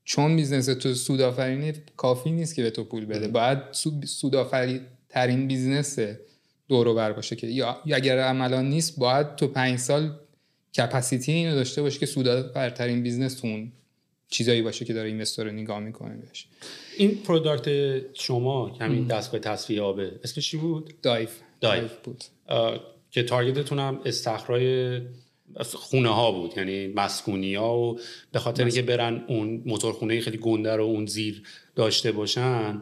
[0.05, 3.27] چون business تو سودآفرینی کافی نیست که به تو پول بده.
[3.27, 3.59] باید
[4.05, 5.99] سودآفرین ترین business
[6.73, 10.11] دورو بر باشه که یا اگر عملا نیست باید تو پنج سال
[10.77, 13.71] capacity اینو داشته باشه که سودآفرترین business تو اون
[14.27, 16.47] چیزایی باشه که داره investor نگاه می‌کنه بهش.
[16.97, 17.69] این product
[18.13, 21.31] شما همین دستگاه تصفیه آبه اسمش چی بود؟ دایف.
[21.61, 21.91] دایف.
[22.03, 22.23] بود.
[23.11, 25.01] که target تون هم استخرای
[25.63, 27.99] خونه ها بود یعنی مسکونی ها و
[28.31, 31.43] به خاطر اینکه برن اون موتورخونه خیلی گنده رو اون زیر
[31.75, 32.81] داشته باشن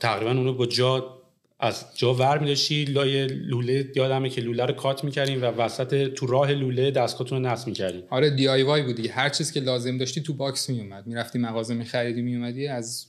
[0.00, 1.17] تقریبا اونو با جا
[1.60, 6.26] از جا ور میداشتی لای لوله یادمه که لوله رو cut می‌کردیم و وسط تو
[6.26, 8.02] راه لوله دستگاهتون رو نصب می‌کردیم.
[8.10, 12.66] آره DIY بود هر چیز که لازم داشتی تو box میومد می‌رفتی مغازه میخریدی میومدی
[12.66, 13.06] از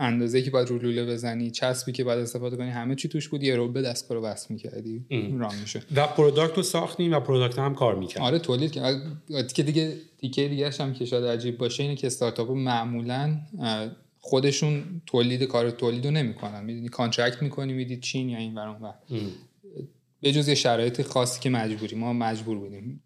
[0.00, 3.42] اندازه که باید رو لوله بزنی چسبی که باید استفاده کنی همه چی توش بود.
[3.42, 5.04] یه رو به دستگاه رو وصل می‌کردی.
[5.38, 8.22] run میشه و product رو ساختیم و product هم کار می‌کرد.
[8.22, 8.72] آره تولید
[9.54, 13.40] که دیگه تیکه دیگه هم که شاید عجیب باشه اینه که استارتاپ معمولا
[14.20, 16.64] خودشون تولید کار تولید رو نمی‌کنن.
[16.64, 18.94] می‌دونی contract می‌کنی میدی چین یا این ور و
[20.20, 21.96] به جز یه شرایط خاصی که مجبوری.
[21.96, 23.02] ما مجبور بودیم.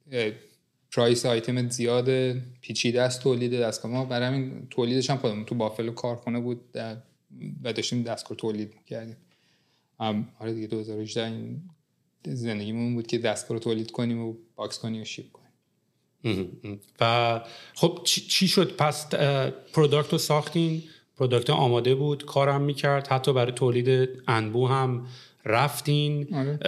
[0.93, 3.93] price item زیاد پیچیده است تولید دستگاه.
[3.93, 6.61] ما برای همین تولیدش هم خودمون تو بافلو کارخونه بود
[7.63, 9.17] و داشتیم دستگاه تولید می‌کردیم.
[10.39, 11.63] آره دیگه 2018 این
[12.25, 15.43] زندگیمون بود که دستگاه رو تولید کنیم و box کنیم و ship کنیم.
[17.01, 17.41] و
[17.75, 19.09] خب چی شد؟ پس
[19.73, 20.83] product رو ساختین.
[21.23, 23.07] product آماده بود کارم می‌کرد.
[23.07, 25.07] حتی برای تولید انبو هم
[25.45, 26.35] رفتین.
[26.35, 26.59] آره.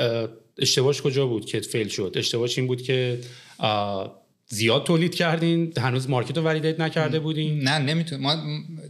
[0.58, 3.20] اشتباهش کجا بود که fail شد؟ اشتباهش این بود که
[4.46, 7.60] زیاد تولید کردین هنوز market رو validate نکرده بودین.
[7.60, 8.34] نه نمیتون ما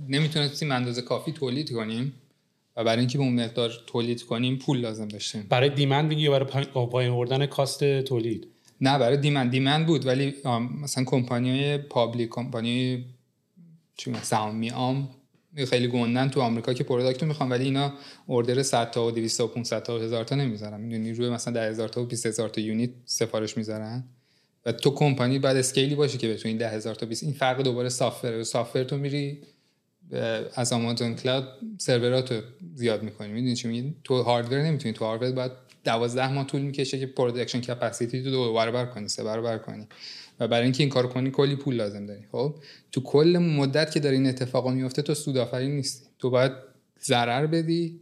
[0.08, 2.12] نمی‌تونستیم اندازه کافی تولید کنیم
[2.76, 5.46] و برای اینکه به اون مقدار تولید کنیم پول لازم داشتیم.
[5.48, 8.48] برای demand میگی یا برای پایین آوردن cost تولید؟
[8.80, 9.50] نه برای demand.
[9.50, 10.34] demand بود ولی
[10.82, 13.04] مثلا کمپانی public کمپانی
[13.96, 15.08] چی سهامی عام
[15.56, 17.92] خیلی گندن تو آمریکا که product رو می‌خوام ولی اینا
[18.26, 20.80] order 100 تا و 200 تا و 500 تا و 1000 تا نمی‌ذارن.
[20.80, 24.04] می‌دونی؟ روی مثلا 10000 تا و 20000 تا unit سفارش می‌ذارن.
[24.66, 27.88] و تو کمپانی بعد scale ی باشه که بتونی 10000 تا 20 این فرق دوباره
[27.88, 29.38] software software تو میری
[30.54, 31.48] از آمازون cloud
[31.78, 32.40] سروراتو
[32.74, 33.32] زیاد می‌کنی.
[33.32, 34.94] می‌دونی چی میگی تو hardware نمی‌تونی.
[34.94, 35.52] تو hardware باید
[35.84, 39.86] 12 ماه طول می‌کشه که production capacity تو دو برابر کنی سه برابر کنی.
[40.40, 42.20] و برای اینکه این کار کنی کلی پول لازم داری.
[42.32, 42.54] خب؟
[42.92, 46.06] تو کل مدت که داری این اتفاقا میفته تو سودآفرین نیستی.
[46.18, 46.52] تو باید
[47.04, 48.00] ضرر بدی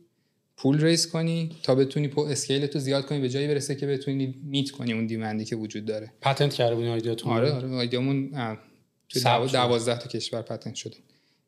[0.57, 4.35] پول raise کنی تا بتونی پو scale تو زیاد کنی به جایی برسه که بتونی
[4.45, 6.13] meet کنی اون demand ی که وجود داره.
[6.21, 7.73] patent کرده بودین ایدیاتون آره آره.
[7.73, 8.31] ایدیامون
[9.09, 10.97] تو 12 تا کشور patent شده.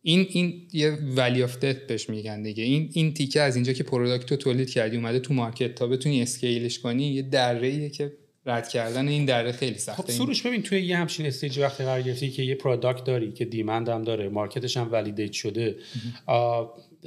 [0.03, 2.64] این این یه valley of بهش میگن دیگه.
[2.64, 6.22] این این تیکه از اینجا که product رو تولید کردی اومده تو market تا بتونی
[6.22, 8.12] scale ش کنی یه دره که
[8.47, 10.03] رد کردن این دره خیلی سخته.
[10.03, 13.45] خب سروش ببین توی یه همچین stage وقتی قرار گرفتی که یه product داری که
[13.44, 15.76] demand هم داره market ش هم validate شده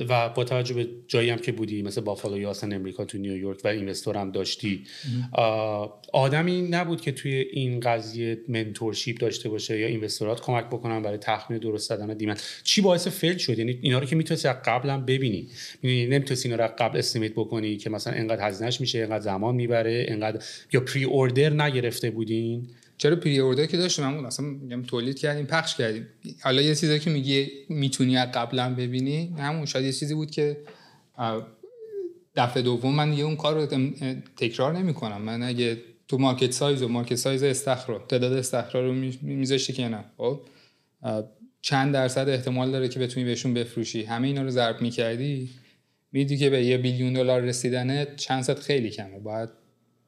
[0.09, 3.59] و با توجه به جایی هم که بودی مثل بافالو یا اصلا امریکا تو نیویورک
[3.63, 4.83] و investor هم داشتی.
[6.13, 11.59] آدمی نبود که توی این قضیه منتورشیپ داشته باشه یا اینوستورات کمک بکنن برای تخمین
[11.59, 15.05] درست زدن دیمند چی باعث فیل شد؟ یعنی اینا رو که می‌تونستی از قبل هم
[15.05, 15.47] ببینی.
[15.83, 20.05] یعنی نمی‌تونستی اینا رو قبل استیمیت بکنی که مثلا انقدر هزینهش میشه انقدر زمان می‌بره
[20.07, 20.43] انقدر
[20.73, 22.67] یا پری اوردر نگرفته بودین؟
[22.97, 26.07] چرا پری اوردر که داشتیم؟ همون اصلا میگم تولید کردیم پخش کردیم.
[26.43, 30.57] حالا یه چیزی که میگی می‌تونی از قبلا ببینی؟ همون شاید یه چیزی بود که
[32.35, 33.65] دفعه دوم من یه اون کار رو
[34.37, 35.21] تکرار نمی‌کنم.
[35.21, 35.77] من اگه
[36.07, 40.05] تو market size و market size استخر تعداد استخر رو میذاشتی که نه.
[40.17, 40.41] خب؟
[41.61, 44.03] چند درصد احتمال داره که بتونی بهشون بفروشی.
[44.03, 45.49] همه اینا رو ضرب می‌کردی
[46.11, 49.19] میدی که به یه billion دلار رسیدنه چند خیلی کمه.
[49.19, 49.49] باید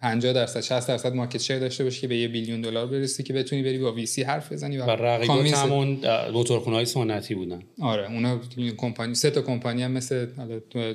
[0.01, 3.33] 50 درصد 60 درصد market share داشته باشی که به یه billion دلار برسی که
[3.33, 5.99] بتونی بری با VC حرف بزنی و, و رقیبات همون
[6.33, 7.63] موتورخونه‌های سنتی بودن.
[7.81, 8.39] آره اونا
[8.77, 10.27] کمپانی سه تا کمپانی هم مثل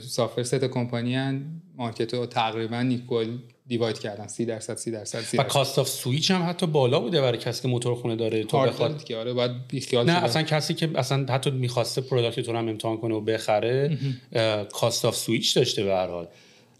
[0.00, 4.26] سافر سه تا کمپانی هم market رو تقریبا equal divide کردن.
[4.26, 7.62] 30 درصد 30 درصد 30 و cost of switch هم حتی بالا بوده برای کسی
[7.62, 11.26] که موتورخونه داره تو بخواد که آره باید بی خیال نه اصلا کسی که اصلا
[11.30, 13.98] حتی می‌خواسته product تو هم امتحان کنه و بخره
[14.72, 16.28] کاست اف سویچ داشته به هر حال.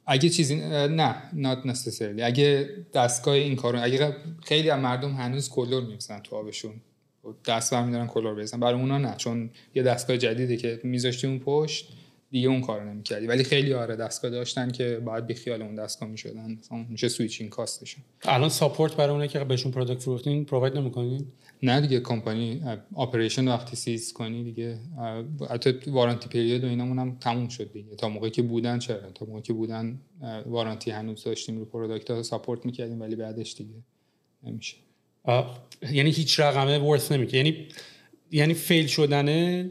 [0.07, 2.23] اگه چیزی نه not necessarily.
[2.23, 6.75] اگه دستگاه این کارو اگه خیلی از مردم هنوز کلور می‌زنن تو آبشون.
[7.47, 11.89] دست برمیدارن کلور بزنن برای اونا نه چون یه دستگاه جدیده که میذاشتی اون پشت
[12.35, 13.27] دیگه اون کارو نمی‌کردی.
[13.27, 16.59] ولی خیلی آره دستگاه داشتن که بعد بی خیال اون دستگاه می‌شدن.
[16.59, 21.27] مثلا میشه switching cost شون الان support برای اونایی که بهشون product فروختین provide نمی‌کنین؟
[21.63, 22.63] نه دیگه کمپانی
[22.97, 24.79] operation وقتی cease کنی دیگه
[25.51, 27.95] حتی warranty period و اینامون هم تموم شد دیگه.
[27.95, 30.01] تا موقعی که بودن چرا؟ تا موقعی که بودن
[30.47, 33.75] warranty هنوز داشتیم رو product ها support می‌کردیم ولی بعدش دیگه
[34.43, 34.77] نمیشه.
[35.93, 37.69] یعنی هیچ رقمه ورث نمی‌کنه یعنی
[38.31, 39.71] یعنی فیل شدنه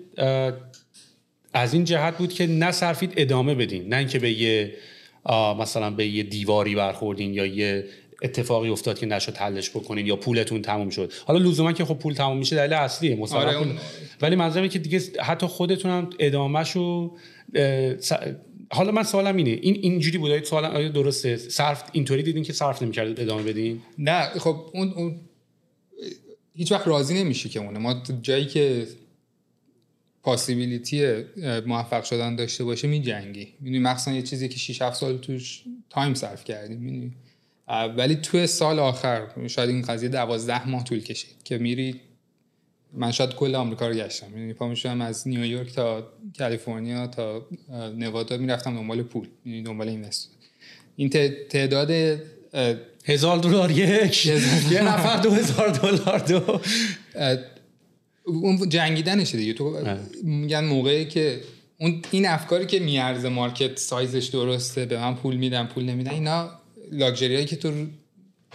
[1.53, 4.73] از این جهت بود که نه صرفید ادامه بدین نه اینکه به یه
[5.59, 7.85] مثلا به یه دیواری برخوردین یا یه
[8.21, 11.11] اتفاقی افتاد که نشد حلش بکنین یا پولتون تموم شد.
[11.25, 13.65] حالا لزوما که خب پول تموم میشه دلیل اصلیه مثلا آره.
[14.21, 17.15] ولی منظورم که دیگه حتی خودتون هم ادامهشو
[18.69, 22.81] حالا من سوالم اینه این اینجوری بود؟ سوال آیا درسته؟ صرف اینطوری دیدین که صرف
[22.81, 25.19] نمی‌کردید ادامه بدین؟ نه خب اون, اون
[26.55, 27.79] هیچ وقت راضی نمیشه که اونه.
[27.79, 28.87] ما جایی که
[30.23, 31.23] پاسیبیلیتی
[31.65, 33.47] موفق شدن داشته باشه می جنگی.
[33.59, 37.11] می‌دونی مخصوصا یه چیزی که 6 7 سال توش تایم صرف کردیم می‌دونی؟
[37.97, 42.01] ولی توی سال آخر شاید این قضیه دوازده ماه طول کشید که میری
[42.93, 44.37] من شاید کل آمریکا رو گشتم.
[44.37, 47.47] یعنی پا می‌شدم از نیویورک تا کالیفرنیا تا
[47.97, 50.31] نوادا می‌رفتم دنبال پول یعنی دنبال اینوست
[50.95, 51.09] این
[51.49, 52.19] تعداد
[53.05, 54.25] هزار دلار یک.
[54.25, 56.61] یه نفر دو هزار دلار دو.
[58.25, 59.53] اون جنگیدنشه دیگه.
[59.53, 59.77] تو
[60.23, 61.41] میگن موقعی که
[61.79, 66.49] اون این افکاری که میارزه مارکت سایزش درسته به من پول میدم پول نمیدن اینا
[66.91, 67.85] لاکچری هایی که تو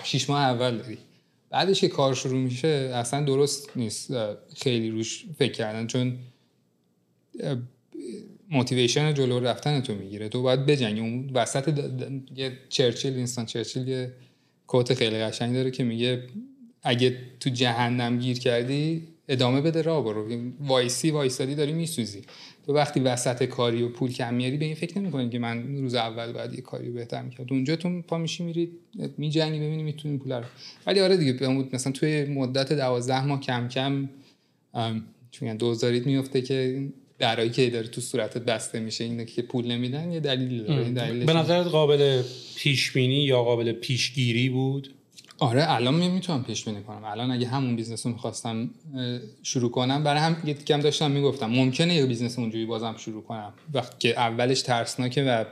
[0.05, 0.99] شیش ماه اول داری.
[1.51, 4.11] بعدش که کار شروع میشه اصلا درست نیست.
[4.57, 6.19] خیلی روش فکر کردن چون
[8.51, 10.29] motivation جلو رفتن تو می‌گیره.
[10.29, 11.01] تو باید بجنگی.
[11.01, 11.79] اون وسط
[12.37, 14.13] یه چرچیل وینستون چرچیل یه
[14.67, 16.23] quote خیلی قشنگ داره که میگه
[16.83, 20.51] اگه تو جهنم گیر کردی ادامه بده راه برو.
[20.61, 22.23] وایسی وایسادی داری میسوزی.
[22.67, 25.95] تو وقتی وسط کاری و پول کم میاری به این فکر نمی‌کنی که من روز
[25.95, 28.71] اول بعد یه کاری بهتر می‌کرد اونجا تو پا میشی میری
[29.19, 30.45] میجنگی ببینی می‌تونی پول رو.
[30.87, 34.09] ولی آره دیگه مثلا توی مدت دوازده ماه کم کم
[35.31, 40.13] چون دوزاریت میفته که درایی که داره تو صورتت بسته میشه اینه که پول نمیدن
[40.13, 41.25] یه دلیلی داره.
[41.25, 42.23] به نظرت قابل
[42.57, 44.95] پیش بینی یا قابل پیشگیری بود؟
[45.39, 47.05] آره الان می‌تونم پیش بینی کنم.
[47.05, 48.71] الان اگه همون business رو می‌خواستم
[49.43, 53.53] شروع کنم برای هم یه کم داشتم می‌گفتم ممکنه یه business اونجوری بازم شروع کنم.
[53.75, 55.45] وقتی که اولش ترسناکه و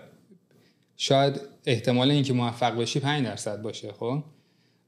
[0.97, 4.22] شاید احتمال اینکه موفق بشی 5 درصد باشه خب؟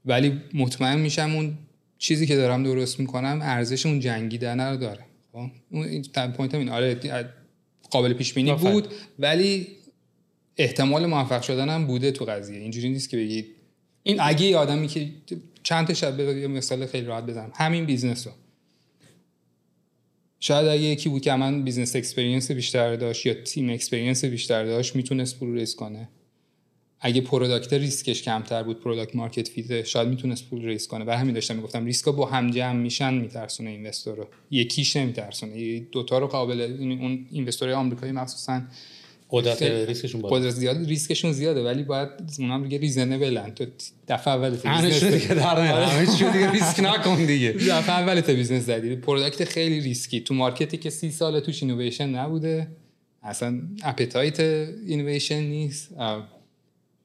[0.05, 1.59] ولی مطمئن میشم اون
[1.99, 6.03] چیزی که دارم درست می‌کنم ارزش اون جنگیدن رو داره خب؟ اون
[6.37, 7.01] point این آره
[7.91, 8.89] قابل پیش بینی بود
[9.19, 9.67] ولی
[10.57, 12.59] احتمال موفق شدنم بوده تو قضیه.
[12.59, 13.58] اینجوری نیست که بگید
[14.03, 15.09] این اگه یه آدمی که
[15.63, 17.51] چند تا شب یه مثال خیلی راحت بزنم.
[17.55, 18.33] همین business رو.
[20.41, 24.97] شاید اگه یکی بود که من business experience بیشتر داشت یا team experience بیشتر داشت
[24.97, 26.09] می‌تونست پول raise کنه.
[27.01, 31.05] اگه product ریسکش کمتر بود product market fit شاید می‌تونست پول raise کنه.
[31.05, 35.81] برای همین داشتم می‌گفتم ریسکا با هم جمع میشن میترسونه investor رو یکیش نمیترسونه.
[35.81, 38.63] دوتا رو قابل اون investor های آمریکایی مخصوصا
[39.31, 40.37] قدرت ریسکشون بالا.
[40.37, 42.09] قدرت زیاد ریسکشون زیاده ولی باید
[42.39, 43.67] اونم دیگه reasonable ن تو
[44.09, 47.53] دفعه اول business دیگه در همه چی دیگه ریسک نکن دیگه.
[47.77, 48.97] دفعه اول تو business زدی.
[48.97, 50.21] product خیلی ریسکی.
[50.21, 52.69] تو market ی که سی سال توش اینویشن نبوده.
[53.23, 55.89] اصلا appetite innovation نیست.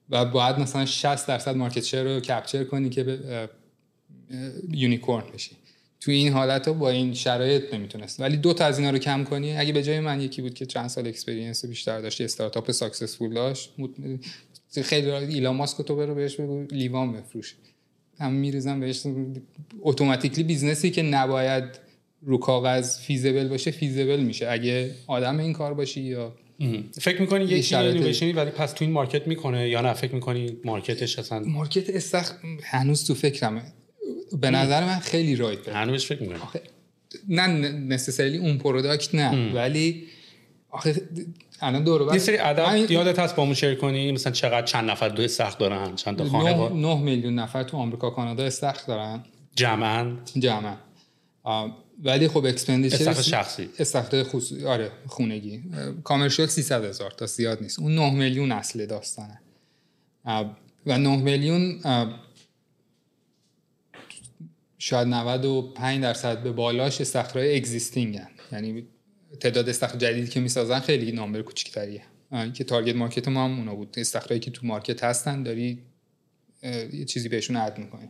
[0.10, 3.50] و باید مثلا 60 درصد market share رو capture کنی که به
[4.72, 5.52] unicorn بشی.
[6.04, 8.20] تو این حالت با این شرایط نمی‌تونست.
[8.20, 10.66] ولی دو تا از اینا رو کم کنی اگه به جای من یکی بود که
[10.66, 13.74] چند سال experience بیشتر داشت استارتاپ successful داشت
[14.84, 17.56] خیلی ایلان ماسک تو برو بهش بگو لیوان بفروش.
[18.20, 19.04] هم میریزم بهش
[19.82, 21.64] automatically business ی که نباید
[22.22, 24.50] رو کاغذ feasible باشه feasible میشه.
[24.50, 26.36] اگه آدم این کار باشی یا
[27.02, 31.06] فکر می‌کنی یکی اینویشنی ولی پس تو این market می‌کنه یا نه؟ فکر می‌کنی market
[31.06, 32.32] ش اصلا market استخر
[32.64, 33.62] هنوز تو فکرمه.
[34.42, 36.40] به نظر من خیلی ripe هنوز فکر می‌کنم
[37.30, 39.54] نه necessarily اون product نه.
[39.54, 40.04] ولی
[40.70, 41.02] آخه
[41.62, 45.24] الان دور یه سری عدد یادت هست با share کنی؟ مثلا چقدر چند نفر دو
[45.24, 49.24] استخر دارن؟ چند تا خانه 9, 9 میلیون نفر تو آمریکا کانادا استخر دارن.
[49.56, 50.16] جمعا.
[50.40, 50.76] جمعا.
[52.04, 53.70] ولی خب expenditure استخر شخصی.
[53.80, 55.64] استخر خصوصی آره خونگی.
[56.04, 57.80] commercial 300 هزار تا زیاد نیست.
[57.80, 59.40] اون 9 میلیون اصل داستانه.
[60.86, 61.80] و 9 میلیون
[64.86, 68.30] شاید 95 درصد به بالاش استخرهای existing هن.
[68.52, 68.88] یعنی
[69.40, 72.02] تعداد استخر جدیدی که می‌سازن خیلی number کوچیک‌تریه
[72.54, 73.96] که target market ما هم اونا بود.
[73.98, 75.80] استخرایی که تو market هستن داری
[76.94, 78.10] یه چیزی بهشون عد می‌کنی.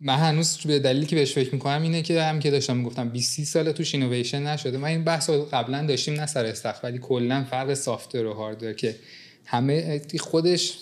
[0.00, 3.44] من هنوز به دلیلی که بهش فکر می‌کنم اینه که هم که داشتم می‌گفتم 20
[3.44, 4.78] سال توش اینویشن نشده.
[4.78, 6.80] من این بحث قبلا داشتیم نه سر استخر.
[6.82, 8.96] ولی کلا فرق سافتور و هاردور که
[9.44, 10.78] همه خودش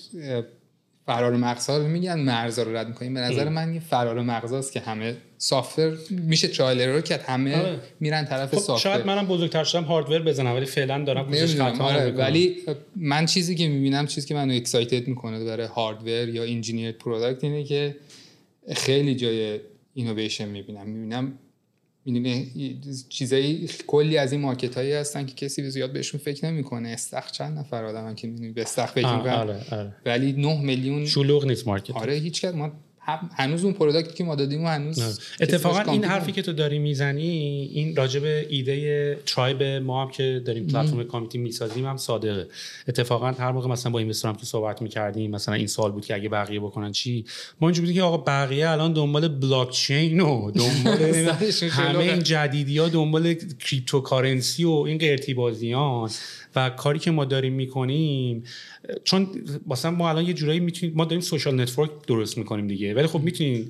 [1.06, 3.14] فرار مغزها رو میگن مرزا رو رد می‌کنیم.
[3.14, 7.80] به نظر من یه فرار مغزاست که همه سافتور میشه ترایلر رو که همه آره.
[8.00, 12.10] میرن طرف خب سافتور شاید منم بزرگتر شدم هاردور بزنم ولی فعلا دارم کوشش آره.
[12.10, 12.56] ولی
[12.96, 17.64] من چیزی که می‌بینم چیزی که منو excited می‌کنه برای hardware یا engineer product اینه
[17.64, 17.96] که
[18.76, 19.60] خیلی جای
[19.94, 20.88] اینویشن می‌بینم.
[20.88, 21.38] می‌بینم
[22.04, 26.88] می‌دونی چیزایی کلی از این market هایی هستن که کسی زیاد بهشون فکر نمی‌کنه.
[26.88, 29.32] استخر چند نفر آدم که می‌دونی به استخر فکر می‌کنن.
[29.32, 29.96] آره، آره.
[30.06, 32.72] ولی 9 میلیون شلوغ نیست market آره هیچ ما
[33.36, 36.78] هنوز اون product ی که ما دادیم و هنوز اتفاقا این حرفی که تو داری
[36.78, 37.28] می‌زنی
[37.74, 42.48] این راجب ایده Tribe ما هم که داریم پلتفرم community می‌سازیم هم صادقه.
[42.88, 46.14] اتفاقا هر موقع مثلا با investor ام تو صحبت می‌کردیم مثلا این سوال بود که
[46.14, 47.24] اگه بقیه بکنن چی؟
[47.60, 50.96] ما اینجوری بودیم که آقا بقیه الان دنبال بلاک چین و دنبال
[51.70, 56.10] همه این جدیدی ها دنبال cryptocurrency و این قرتی بازیان
[56.56, 58.42] و کاری که ما داریم می‌کنیم
[59.04, 59.28] چون
[59.66, 62.94] مثلا ما الان یه جورایی می‌تونیم ما داریم social network درست می‌کنیم دیگه.
[62.94, 63.68] ولی خب می‌تونین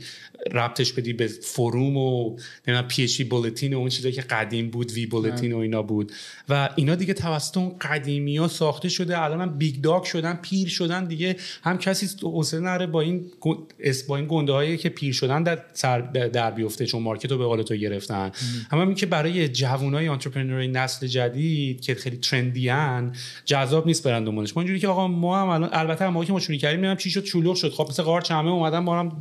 [0.52, 2.36] ربطش بدی به forum و
[2.68, 6.12] نمی‌دونم PHP Bulletin و اون چیزایی که قدیم بود vBulletin و اینا بود.
[6.48, 10.68] و اینا دیگه توسط اون قدیمی ها ساخته شده الان هم big dog شدن پیر
[10.68, 11.36] شدن دیگه.
[11.62, 13.24] هم کسی حوصله نداره با این
[14.08, 17.44] با این گنده هایی که پیر شدن در سر در بیفته چون market رو به
[17.44, 18.32] قول تو گرفتن.
[18.70, 23.12] هم همین که برای جوانای entrepreneur ی نسل جدید که خیلی trendy ان
[23.44, 24.56] جذاب نیست برند دنبالش.
[24.56, 27.24] ما اینجوری که آقا ما هم الان البته ما که ما شروع کردیم چی شد؟
[27.24, 27.72] شلوغ شد.
[27.72, 29.18] خب مثل قارچ همه اومدن ما هم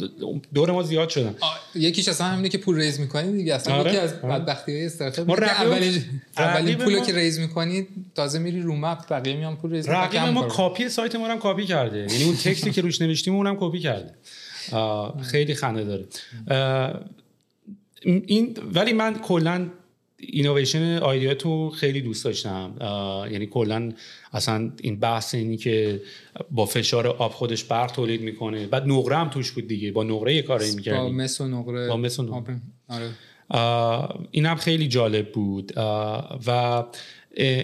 [0.53, 1.35] دور ما زیاد شدن
[1.75, 3.55] یکیش اصلا همینه که پول raise می‌کنید دیگه.
[3.55, 3.89] اصلا آره.
[3.91, 4.39] یکی از آره.
[4.39, 6.03] بدبختی های استارتاپ ما اینه که رقیب- اولین
[6.37, 9.89] اولین رقیب پول ما- که raise می‌کنید تازه میری رو map بقیه میان پول raise
[9.89, 11.97] می‌کنن، رقیب ما کاپی سایت ما هم کاپی کرده.
[11.97, 14.13] یعنی اون text ی که روش نوشتیم اونم کپی کرده.
[15.23, 16.05] خیلی خنده داره.
[18.05, 19.67] این ولی من کلا
[20.21, 22.75] innovation idea تو خیلی دوست داشتم.
[23.31, 23.91] یعنی کلا
[24.33, 26.01] اصلا این بحث اینی که
[26.51, 28.67] با فشار آب خودش برق تولید می‌کنه.
[28.67, 29.91] بعد نقره هم توش بود دیگه.
[29.91, 31.87] با نقره یه کاری با می‌کردیم مس و نقره.
[31.87, 32.61] با مس و نقره.
[32.87, 33.09] آره.
[34.31, 35.73] اینم خیلی جالب بود.
[36.47, 36.83] و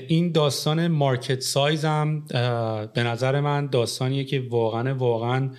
[0.08, 2.26] این داستان مارکت سایز هم
[2.94, 5.50] به نظر من داستانیه که واقعا واقعا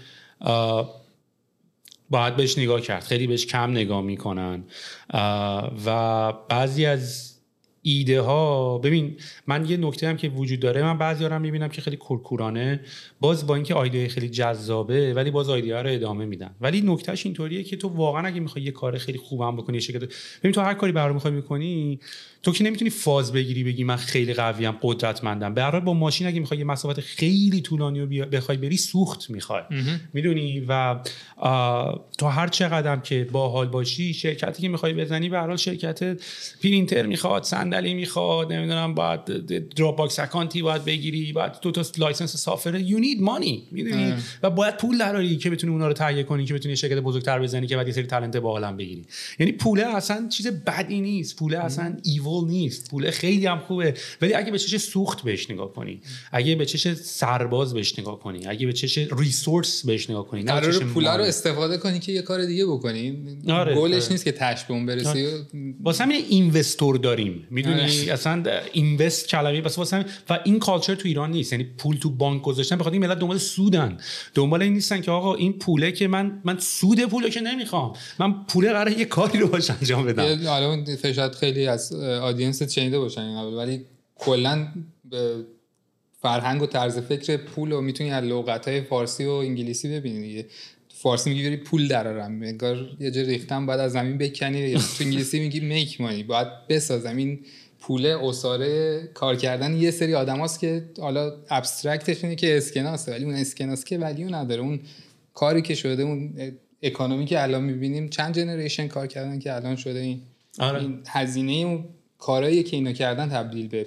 [2.11, 3.03] باید بهش نگاه کرد.
[3.03, 4.65] خیلی بهش کم نگاه می‌کنن.
[5.87, 7.35] و بعضی از
[7.83, 11.81] ایده ها ببین من یه نکته هم که وجود داره من بعضی رو می‌بینم که
[11.81, 12.81] خیلی کورکورانه.
[13.21, 16.55] باز با اینکه ایده خیلی جذابه ولی باز ایده ها رو ادامه میدن.
[16.61, 20.53] ولی نکتهش اینطوریه که تو واقعا اگه می‌خوای یه کار خیلی خوبم بکنی شرکت ببین
[20.53, 22.01] تو هر کاری برام می‌خوای می‌کنی
[22.43, 25.55] تو که نمی‌تونی فاز بگیری بگی من خیلی قویم قدرتمندم.
[25.55, 29.63] به هر با ماشین اگه می‌خوای یه مسافت خیلی طولانی رو بخوای بری سوخت می‌خوای.
[30.13, 31.01] می‌دونی؟ و
[32.19, 36.19] تو هر چقدرم که باحال باشی شرکتی که می‌خوای بزنی به هر حال شرکت
[36.63, 39.25] پرینتر می‌خواد صندلی می‌خواد نمی‌دونم باید
[39.75, 43.59] Dropbox account ی باید بگیری باید دو تا license software you need money.
[43.71, 47.39] می‌دونی؟ و باید پول دراری که بتونی اونا رو تهیه کنی که بتونی شرکت بزرگتر
[47.39, 49.05] بزنی که بعد یه سری talent باحالم بگیری.
[49.39, 51.37] یعنی پوله اصلا چیز بدی نیست.
[51.37, 51.97] پوله اصلا
[52.29, 52.91] evil نیست.
[52.91, 53.95] پوله خیلی هم خوبه.
[54.23, 56.01] ولی اگه به چش سوخت بهش نگاه کنی
[56.33, 60.79] اگه به چش سرباز بهش نگاه کنی اگه به چش resource بهش نگاه کنی قرار
[60.79, 61.25] پولا رو.
[61.25, 63.19] استفاده کنی که یه کار دیگه بکنی.
[63.49, 64.13] آره، گلش آره.
[64.13, 65.27] نیست که تش به اون برسی
[65.83, 67.47] واسه همین اینوستور داریم.
[67.51, 68.13] می‌دونی؟ آره.
[68.13, 71.53] اصلا اینوست کلمه بس واسه و این کالچر تو ایران نیست.
[71.53, 73.99] یعنی پول تو بانک گذاشتن بخاطر این ملت دنبال سودن.
[74.35, 77.93] دنبال این نیستن که آقا این پوله که من من سود پولو که نمی‌خوام.
[78.19, 80.47] من پوله قراره یه کاری رو باش انجام بدم.
[80.47, 83.55] حالا اون شاید خیلی از آدینس شنیده باشن این قبل.
[83.55, 83.85] ولی
[84.17, 84.69] کلا
[85.11, 85.35] به
[86.23, 90.47] فرهنگ و طرز فکر پول رو می‌تونی از لغت های فارسی و انگلیسی ببینی دیگه.
[90.89, 94.75] فارسی میگی بری پول درارم انگار یه جا ریختم بعد از زمین بکنی.
[94.75, 97.17] تو انگلیسی میگی میک مانی باید بسازم.
[97.17, 97.41] این
[97.81, 103.13] پول اساره کار کردن یه سری آدماست که حالا ابسترکتش اینه که اسکناسه.
[103.13, 104.63] ولی اون اسکناس که ولیو نداره.
[104.63, 104.81] اون
[105.35, 106.35] کاری که شده اون
[106.83, 110.21] اکانومی که الان می‌بینیم چند جنریشن کار کردن که الان شده این
[110.59, 110.81] آره.
[110.81, 111.85] این هزینه اون
[112.19, 113.87] کارهایی که اینا کردن تبدیل به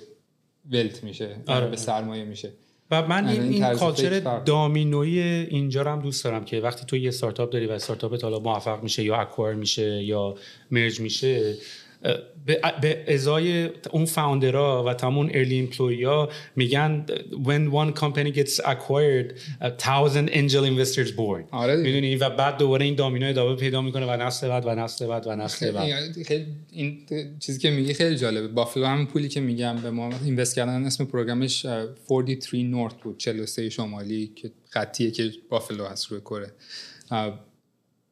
[0.71, 1.67] ولت میشه آره.
[1.67, 2.51] به سرمایه میشه
[2.91, 4.19] و من این, این culture.
[4.45, 5.19] domino ی
[5.49, 8.83] اینجا رو هم دوست دارم که وقتی تو یه استارتاپ داری و استارتاپت حالا موفق
[8.83, 10.35] میشه یا acquire میشه یا
[10.71, 11.57] merge میشه
[12.81, 18.59] به, ازای اون founder ها و تمام early employee ها میگن when one company gets
[18.59, 21.75] acquired a thousand angel investors born آره.
[21.75, 25.27] می‌دونی؟ و بعد دوباره این domino ادامه پیدا می‌کنه و نسل بعد و نسل بعد
[25.27, 26.11] و نسل بعد.
[26.27, 26.99] خیلی, این
[27.39, 28.47] چیزی که میگی خیلی جالبه.
[28.47, 33.17] بوفالو هم پولی که میگم به ما invest کردن اسم program ش اه، 43North بود
[33.17, 36.51] 43 شمالی که خطیه که بوفالو هست روی کره.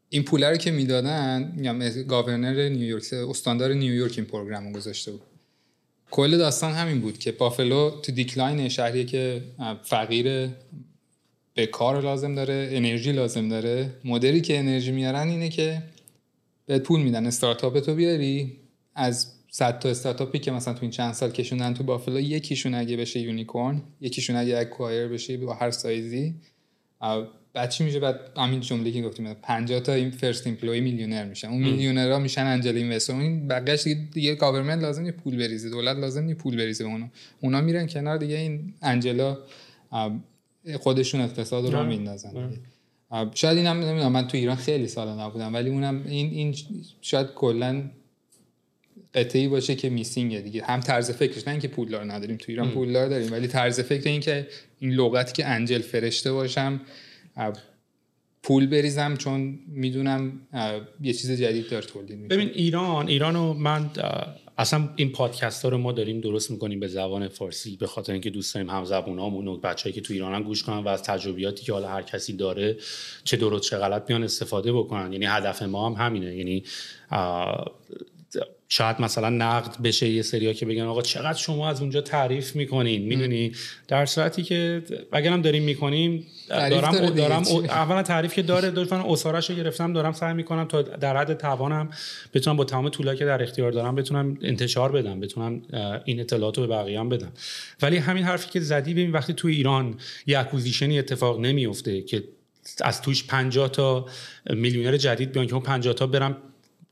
[0.10, 5.22] این پول رو که می‌دادن میگم governor نیویورک استاندار نیویورک این program رو گذاشته بود.
[6.12, 9.42] کل داستان همین بود که بافلو تو decline شهریه که
[9.84, 10.50] فقیر
[11.54, 15.84] به کار لازم داره انرژی لازم داره مدلی که انرژی میارن اینه که
[16.66, 17.26] بهت پول میدن.
[17.26, 18.58] استارتاپ تو بیاری
[18.96, 22.98] از 100 تا استارتاپی که مثلا تو این چند سال کشوندن تو بافلو یکیشون اگه
[22.98, 26.36] بشه unicorn یکیشون اگه acquire بشه با هر سایزی
[27.54, 31.48] بعد چی میشه؟ بعد همین جمله که گفتیم 50 تا این first employee میلیونر میشن.
[31.48, 33.14] اون میلیونرها میشن angel investor.
[33.14, 36.90] این بقیش دیگه, دیگه government لازم نیست پول بریزه دولت لازم نیست پول بریزه به
[36.90, 37.10] اونا.
[37.42, 39.38] اونا میرن کنار دیگه این angel ا
[40.80, 42.52] خودشون اقتصاد رو میندازن
[43.34, 46.56] شاید اینم نمی‌دونم من تو ایران خیلی سال نبودم ولی اونم این این
[47.02, 47.84] شاید کلا
[49.14, 50.64] قطعه‌ای باشه که missing ه دیگه.
[50.64, 52.38] هم طرز فکرش نه اینکه پولدار نداریم.
[52.38, 54.48] تو ایران پولدار داریم ولی طرز فکر این که
[54.80, 56.82] این لغتی که انجل فرشته باشم
[58.44, 60.42] پول بریزم چون می‌دونم
[61.02, 62.36] یه چیز جدید داره تولید میشه.
[62.36, 63.90] ببین ایران ایرانو من
[64.58, 68.30] اصلا این پادکست ها رو ما داریم درست می‌کنیم به زبان فارسی به خاطر اینکه
[68.30, 71.66] دوست داریم هم زبونامون و بچه‌ای که تو ایران هم گوش کنن و از تجربیاتی
[71.66, 72.78] که حالا هر کسی داره
[73.24, 75.14] چه درست چه غلط بیان استفاده بکنن.
[75.14, 76.36] یعنی هدف ما هم همینه.
[76.36, 76.64] یعنی
[78.72, 83.02] شاید مثلا نقد بشه یه سریا که بگن آقا چقدر شما از اونجا تعریف می‌کنین؟
[83.02, 83.52] می‌دونی؟
[83.88, 87.10] در صورتی که اگرم داریم می‌کنیم دارم داره.
[87.10, 91.34] دارم اولا تعریف که داره دوستان اسارش رو گرفتم دارم سعی می‌کنم تا در حد
[91.34, 91.90] توانم
[92.34, 95.62] بتونم با تمام طولایی که در اختیار دارم بتونم انتشار بدم بتونم
[96.06, 97.32] این اطلاعات رو به بقیه هم بدم.
[97.82, 99.96] ولی همین حرفی که زدی ببین وقتی تو ایران
[100.28, 102.24] یه اکوزیشنی اتفاق نمیفته که
[102.82, 104.06] از توش 50 تا
[104.50, 106.38] میلیونر جدید بیان که اون 50 تا برم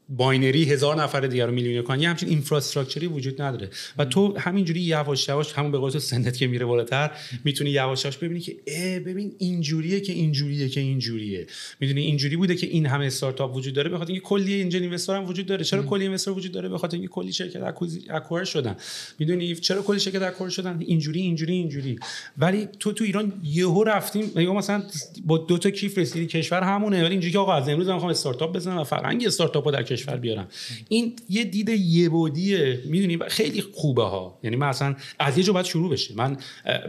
[0.09, 3.69] باینری هزار نفر دیگر رو میلیونر کنن یه همچین اینفراستراکچری وجود نداره.
[3.97, 7.11] و تو همینجوری یواش یواش همون به قول سنت که میره بالاتر
[7.43, 11.47] می‌تونی یواش یواش ببینی که اه ببین اینجوریه که اینجوریه که اینجوریه.
[11.79, 15.25] می‌دونی اینجوری بوده که این همه استارتاپ وجود داره بخاطر اینکه کلی اینجل اینوستر هم
[15.25, 15.63] وجود داره.
[15.63, 17.61] چرا کلی اینوستر وجود داره؟ بخاطر اینکه کلی شرکت
[18.09, 18.75] اکوار شدن.
[19.19, 21.99] می‌دونی چرا کلی شرکت اکوار شدن؟ اینجوری اینجوری اینجوری.
[22.37, 24.83] ولی تو تو ایران یهو رفتیم میگم مثلا
[25.25, 26.27] با دو تا کیف رسیدی.
[26.27, 27.03] کشور همونه.
[27.03, 30.17] ولی اینجوری که آقا از امروز من می‌خوام استارتاپ بزنم و فرهنگ استارتاپ در کشور
[30.17, 30.47] بیارم.
[30.89, 32.79] این یه دید یه بعدیه.
[32.85, 34.39] می‌دونی؟ خیلی خوبه ها.
[34.43, 36.13] یعنی من اصلا از یه جا باید شروع بشه.
[36.15, 36.37] من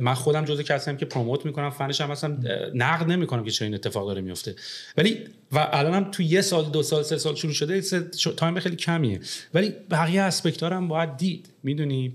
[0.01, 2.39] من خودم جزء کسیم که promote می‌کنم فنش هم اصلا
[2.75, 4.55] نقد نمی‌کنم که چه این اتفاق داره میفته
[4.97, 5.19] ولی
[5.53, 7.81] و الانم تو یه سال دو سال سه سال شروع شده
[8.37, 9.21] time خیلی کمیه.
[9.55, 11.49] ولی بقیه aspect هم باید دید.
[11.63, 12.15] می‌دونی؟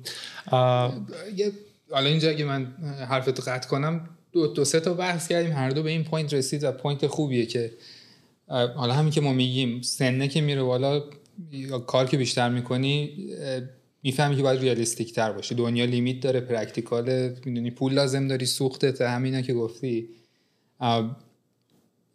[1.92, 2.66] حالا اینجا اگه من
[3.10, 5.52] حرفتو قطع کنم دو, دو سه تا بحث کردیم.
[5.52, 7.72] هر دو به این point رسید و point خوبیه که
[8.54, 11.04] حالا همین که ما میگیم سنه که میره بالا
[11.88, 13.10] کار که بیشتر می‌کنی
[14.04, 19.02] می‌فهمی که باید realistic تر باشه دنیا limit داره practical می‌دونی پول لازم داری سوختت
[19.02, 20.10] همینا که گفتی.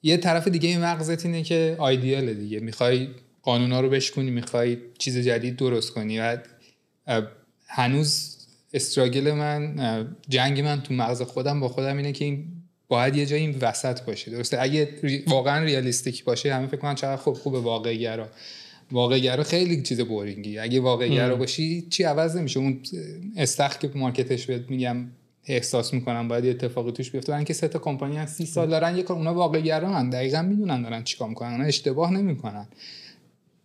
[0.02, 2.60] یه طرف دیگه این مغزت اینه که آیدیاله دیگه.
[2.60, 3.08] می‌خوای
[3.42, 6.18] قانونا رو بشکنی می‌خوای چیز جدید درست کنی.
[6.18, 6.38] و
[7.66, 8.36] هنوز
[8.72, 12.57] struggle من جنگ من تو مغز خودم با خودم اینه که این
[12.88, 14.30] باید یه جایی این وسط باشه.
[14.30, 14.88] درسته؟ اگه
[15.26, 18.28] واقعا ریالیستیک باشه همه فکر کنن چقدر خوب خوب واقعی گرا
[18.92, 22.60] واقعی گرا خیلی چیز بورینگی اگه واقعی گرا باشی چی عوض نمیشه.
[22.60, 22.80] اون
[23.36, 25.06] استخ که مارکتش بهت میگم
[25.46, 27.28] احساس می‌کنم باید یه اتفاقی توش بیفته.
[27.28, 30.42] برای اینکه سه تا کمپانی از 30 سال دارن یه کار اونا واقعی گرا دقیقا
[30.42, 31.52] می‌دونن دارن چیکار می‌کنن.
[31.52, 32.68] اونا اشتباه نمی‌کنن.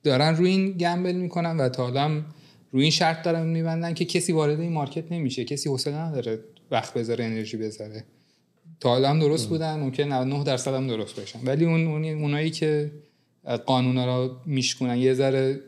[0.03, 2.21] دارن روی این گمبل می‌کنن و تا حالا
[2.71, 5.43] روی این شرط دارن میبندن که کسی وارد این مارکت نمیشه.
[5.43, 6.39] کسی حوصله نداره
[6.71, 8.03] وقت بذاره انرژی بذاره.
[8.83, 11.39] تا حالا هم درست بودن ممکن 99 درصد هم درست باشن.
[11.43, 12.91] ولی اون اونایی که
[13.65, 15.59] قانونا رو میشکنن یه ذره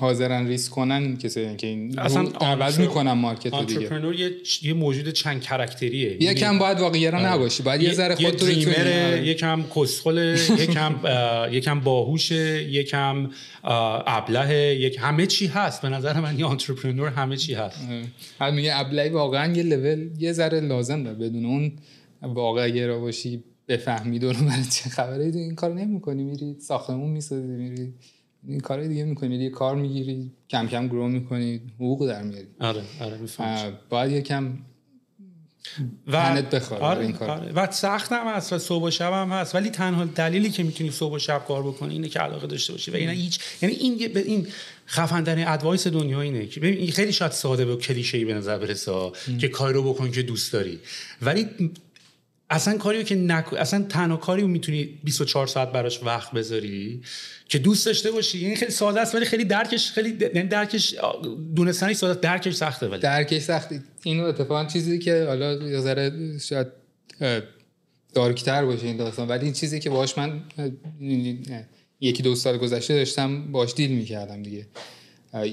[0.00, 4.18] حاضرن ریسک کنن کسی که این اصلا عوض می‌کنن مارکت رو دیگه.
[4.18, 4.30] یه
[4.62, 7.26] یه موجود چند کراکتریه یکم یعنی باید واقعی آره.
[7.26, 8.48] نباشی باید یه ذره خودت رو
[9.24, 10.94] یکم کسخل یکم
[11.56, 13.30] یکم باهوشه یکم
[13.64, 15.82] ابله یک همه چی هست.
[15.82, 17.78] به نظر من یه آنترپرنور همه چی هست.
[18.38, 21.72] حالا میگه ابله واقعا یه لول یه ذره لازم داره بدون اون
[22.24, 27.94] واقعی را باشی بفهمی دور برای چه خبره این کار نمی‌کنی میری ساختمون می‌سازی میری
[28.48, 32.46] این کار دیگه می‌کنی میری کار می‌گیری کم کم گرو می‌کنی حقوق در میاری.
[32.60, 33.78] آره آره می‌فهمم.
[33.88, 34.58] باید یکم
[36.06, 36.16] و
[36.80, 37.30] آره، این کار.
[37.30, 37.52] آره.
[37.52, 40.90] و سخت هم هست و صبح و شب هم هست ولی تنها دلیلی که می‌تونی
[40.90, 44.12] صبح و شب کار بکنی اینه که علاقه داشته باشی و اینا هیچ یعنی این
[44.12, 44.46] به این
[44.86, 48.58] خفن ادوایس دنیا اینه که ببین این خیلی شاید ساده و کلیشه ای به نظر
[48.58, 50.78] برسه که کار رو بکن که دوست داری.
[51.22, 51.46] ولی
[52.54, 53.54] اصلا کاریو که نک...
[53.54, 57.00] اصلا تنها کاری رو می‌تونی 24 ساعت براش وقت بذاری
[57.48, 58.38] که دوست داشته باشی.
[58.38, 60.94] یعنی خیلی ساده است ولی خیلی درکش خیلی یعنی درکش
[61.54, 63.00] دونستنش ساده درکش سخته ولی.
[63.00, 63.82] درکش سخته.
[64.02, 66.66] اینو اتفاقا چیزی که حالا یه ذره شاید
[68.14, 70.42] دارکتر باشه این داستان ولی این چیزی که باهاش من
[72.00, 74.66] یکی دو سال گذشته داشتم باش deal می‌کردم دیگه.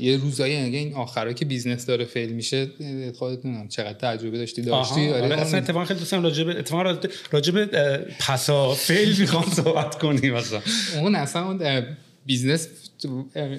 [0.01, 2.67] یه روزایی اگه این آخرا که business داره fail میشه
[3.15, 6.97] خودت نمی‌دونم چقدر تجربه داشتی داشتی؟ آره, آره اصلا اتفاقا خیلی دوستم راجع به اتفاقا
[7.31, 7.65] راجع به
[8.19, 10.61] پسا fail می‌خوام صحبت کنیم مثلا
[10.99, 11.85] اون اصلا اون
[12.25, 12.67] business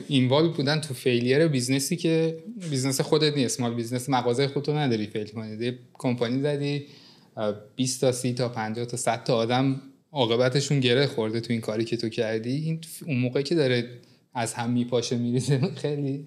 [0.09, 2.37] involve بودن تو failure business ی که
[2.71, 3.61] business خودت نیست.
[3.61, 5.65] مال business مغازه خودتو نداری fail کنی.
[5.65, 6.87] یه کمپانی زدی
[7.77, 9.81] 20 تا 30 تا 50 تا 100 تا آدم
[10.13, 12.53] عاقبتشون گره خورده تو این کاری که تو کردی.
[12.53, 13.89] این اون موقعی که داره
[14.35, 15.61] از هم میپاشه میریزه.
[15.77, 16.27] خیلی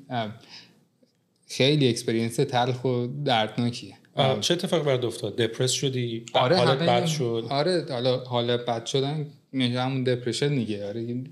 [1.48, 3.98] خیلی experience تلخ و دردناکیه.
[4.42, 9.26] چه اتفاق برات افتاد؟ دپرس شدی؟ آره حالت بد شد؟ آره حالا حال بد شدن
[9.52, 10.88] میشه همون depression دیگه.
[10.88, 11.26] آره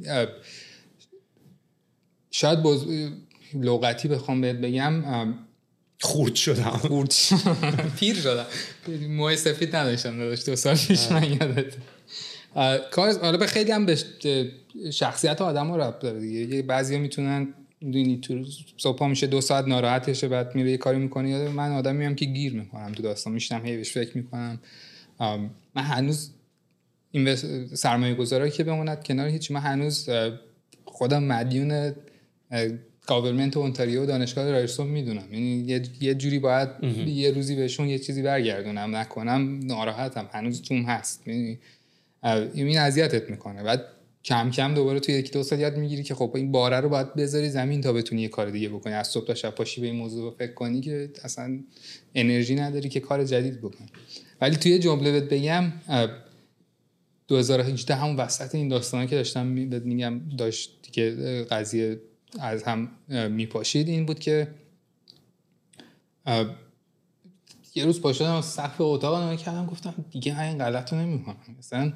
[2.32, 2.86] شاید باز
[3.54, 5.34] لغتی بخوام بهت بگم
[6.02, 6.64] خورد شدم.
[6.70, 7.14] خورد.
[8.00, 8.46] پیر شدم.
[9.10, 11.74] موه سفید نداشتم داشت دو سال پیش من یادت.
[12.92, 13.98] کار حالا به خیلی هم به
[14.92, 16.62] شخصیت آدم رو ربط داره دیگه.
[16.62, 18.46] بعضی می‌تونن دونی تو
[18.78, 21.30] صبح میشه دو ساعت ناراحتشه بعد میره یه کاری می‌کنه.
[21.30, 24.60] یا من آدمی هم که گیر می‌کنم تو داستان میشتم هی بهش فکر می‌کنم.
[25.76, 26.30] من هنوز
[27.12, 27.36] این
[27.76, 30.10] سرمایه گذاره که بموند کنار هیچ من هنوز
[30.86, 31.94] خودم مدیون
[33.08, 35.34] government اونتاریو و دانشگاه رایرسون می‌دونم.
[35.34, 36.70] یعنی یه جوری باید
[37.08, 40.30] یه روزی بهشون یه چیزی برگردونم نکنم ناراحتم.
[40.32, 41.28] هنوز توم هست.
[41.28, 41.60] یعنی
[42.24, 43.64] این اذیتت می‌کنه.
[43.64, 43.86] بعد
[44.24, 47.14] کم کم دوباره توی یکی دو سال یاد می‌گیری که خب این باره رو باید
[47.14, 48.94] بذاری زمین تا بتونی یه کار دیگه بکنی.
[48.94, 51.60] از صبح تا شب پاشی به این موضوع فکر کنی که اصلا
[52.16, 53.88] انرژی نداری که کار جدید بکنی.
[54.42, 55.72] ولی توی جمله بهت بگم
[57.28, 61.12] 2018 همون وسط این داستانه که داشتم میگم داشت که
[61.52, 62.02] قضیه
[62.40, 62.92] از هم
[63.32, 64.48] میپاشید این بود که
[67.76, 71.38] یه روز پاشدم سقف اتاق نگاه می کردم گفتم دیگه این غلط رو نمی‌کنم.
[71.60, 71.94] مثلا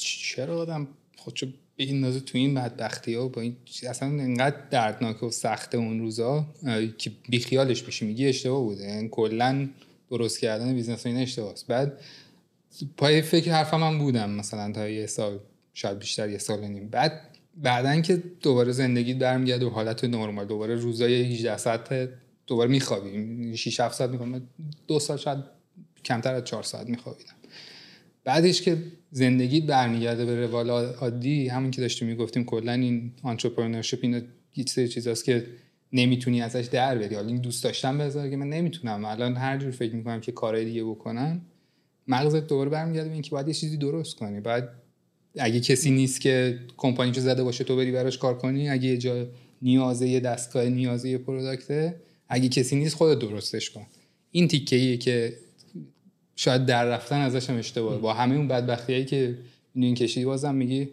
[0.00, 1.46] چرا آدم خودشو
[1.78, 3.56] بندازه تو این بدبختی ها؟ با این
[3.88, 6.46] اصلا انقدر دردناک و سخته اون روزا
[6.98, 9.68] که بیخیالش بشی میگی اشتباه بوده یعنی کلا
[10.10, 12.00] درست کردن business این اشتباهست بعد
[12.96, 15.38] پای فکر حرفم من بودم مثلا تا یه سال
[15.74, 16.88] شاید بیشتر یه سال نیم.
[16.88, 17.20] بعد
[17.56, 22.08] بعدا که دوباره زندگی برمیگرده و حالت نرمال دوباره روزای 18 ساعت
[22.46, 23.54] دوباره میخوابیم.
[23.54, 24.48] 6 7 ساعت می‌خوام
[24.86, 25.38] دو سال شاید
[26.04, 27.34] کمتر از 4 ساعت میخوابیدم.
[28.24, 28.76] بعدش که
[29.10, 34.22] زندگی برمیگرده به روال عادی همون که داشتیم می‌گفتیم کلا این آنترپرنورشیپ این
[34.56, 35.46] یه سری چیزاست که
[35.92, 37.14] نمی‌تونی ازش در بری.
[37.14, 39.04] حالا این دوست داشتم بذار که من نمی‌تونم.
[39.04, 41.40] الان هر جور فکر می‌کنم که کارهای دیگه بکنم
[42.08, 44.40] مغزت دوباره برمیگرده به اینکه باید یه چیزی درست کنی.
[44.40, 44.68] بعد
[45.38, 48.68] اگه کسی نیست که کمپانی زده باشه تو بری براش کار کنی.
[48.68, 49.26] اگه یه جا
[49.62, 51.94] نیازه یه دستگاه نیازه یه product ه
[52.28, 53.86] اگه کسی نیست خودت درستش کن.
[54.30, 55.36] این تیکه که
[56.36, 57.98] شاید در رفتن ازش هم اشتباه.
[57.98, 59.38] با همه اون بدبختیایی که
[59.74, 60.88] این کشیدی بازم میگی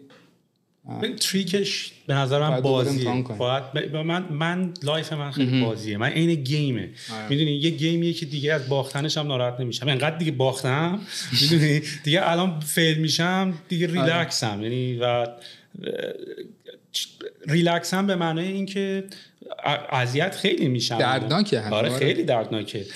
[1.20, 3.22] trick ش به نظر من بازیه.
[3.22, 5.96] باید من من life من خیلی بازیه.
[5.96, 6.90] من عین game ه.
[7.12, 7.28] آره.
[7.28, 9.88] می‌دونی یه game یه که دیگه از باختنش هم ناراحت نمیشم.
[9.88, 11.00] انقدر دیگه باختم
[11.42, 14.14] می‌دونی؟ دیگه الان فیل میشم دیگه آره.
[14.14, 14.62] ریلکسم.
[14.62, 15.26] یعنی و
[17.46, 19.04] ریلکسم به معنای اینکه
[19.92, 20.98] اذیت خیلی میشم.
[20.98, 21.98] دردناکه آره, آره.
[21.98, 22.86] خیلی دردناکه.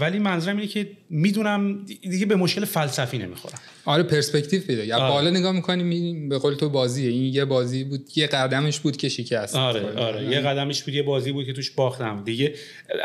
[0.00, 3.58] ولی منظورم اینه که می‌دونم دیگه به مشکل فلسفی نمی‌خورم.
[3.84, 4.84] آره پرسپکتیو پیدا.
[4.84, 5.12] یا آره.
[5.12, 7.10] بالا نگاه می‌کنی به قول تو بازیه.
[7.10, 9.56] این یه بازی بود یه قدمش بود که شکست.
[9.56, 10.24] آره آره, آره.
[10.24, 12.22] یه قدمش بود یه بازی بود که توش باختم.
[12.24, 12.54] دیگه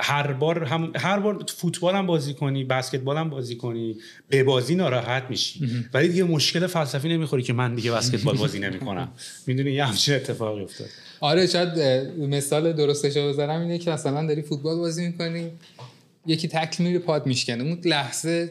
[0.01, 3.95] هر بار هم هر بار فوتبال هم بازی کنی بسکتبال هم بازی کنی
[4.29, 5.59] به بازی ناراحت میشی.
[5.93, 9.11] ولی دیگه مشکل فلسفی نمی‌خوری که من دیگه بسکتبال بازی نمی‌کنم.
[9.47, 10.87] می‌دونی یه همچین اتفاقی افتاد.
[11.21, 11.79] آره شاید
[12.17, 15.51] مثال درستش رو بذارم اینه که مثلا داری فوتبال بازی می‌کنی
[16.25, 17.63] یکی تکل میره پاد میشکنه.
[17.63, 18.49] اون لحظه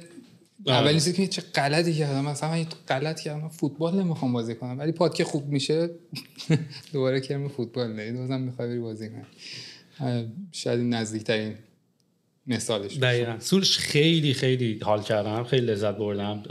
[0.66, 0.76] آره.
[0.76, 3.48] اولی که چه غلطی کردم مثلا من غلط کردم.
[3.48, 4.78] فوتبال نمی‌خوام بازی کنم.
[4.78, 5.90] ولی پاد که خوب میشه
[6.92, 9.24] دوباره کرم فوتبال نه دوزم می‌خوای بری بازی کنی.
[10.52, 11.54] شاید نزدیکترین
[12.46, 13.36] مثالش دقیقا.
[13.38, 15.44] سورش خیلی خیلی حال کردم.
[15.44, 16.42] خیلی لذت بردم.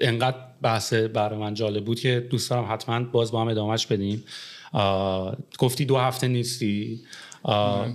[0.00, 4.24] انقدر بحث برای من جالب بود که دوست دارم حتما باز با هم ادامهش بدیم.
[5.58, 7.00] گفتی دو هفته نیستی.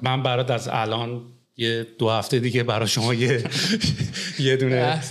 [0.02, 1.22] من برات از الان
[1.60, 3.44] یه دو هفته دیگه برای شما یه
[4.40, 5.02] یه دونه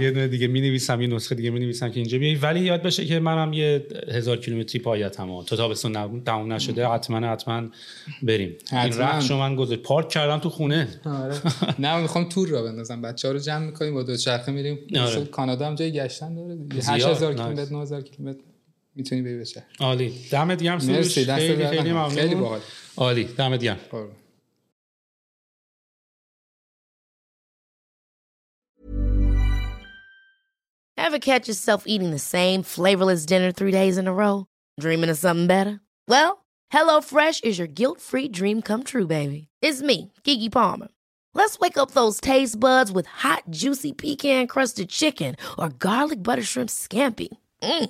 [0.00, 2.82] یه دونه دیگه می نویسم یه نسخه دیگه می نویسم که اینجا بیایی ولی یاد
[2.82, 7.68] بشه که منم یه هزار کیلومتری پایتم تا تابستون تموم نشده حتما حتما
[8.22, 8.56] بریم.
[8.72, 9.82] این رخش من گذاشت.
[9.82, 10.88] پارک کردم تو خونه.
[11.04, 11.34] آره.
[11.78, 13.02] نه می‌خوام تور را بندازم.
[13.02, 14.78] بچه‌ها رو جمع می‌کنیم با دو چرخه میریم.
[14.96, 15.24] آره.
[15.24, 16.58] کانادا هم جای گشتن داره.
[16.88, 18.40] 8000 کیلومتر 9000 کیلومتر.
[18.95, 22.61] میتونی بری بشه عالی دمت گرم مرسی خیلی خیلی ممنون خیلی باحال
[22.97, 23.79] عالی دمت گرم
[30.97, 34.45] Ever catch yourself eating the same flavorless dinner three days in a row?
[34.79, 35.81] Dreaming of something better?
[36.07, 39.47] Well, HelloFresh is your guilt-free dream come true, baby.
[39.61, 40.87] It's me, Kiki Palmer.
[41.33, 46.69] Let's wake up those taste buds with hot, juicy pecan-crusted chicken or garlic butter shrimp
[46.69, 47.29] scampi.
[47.61, 47.89] Mm.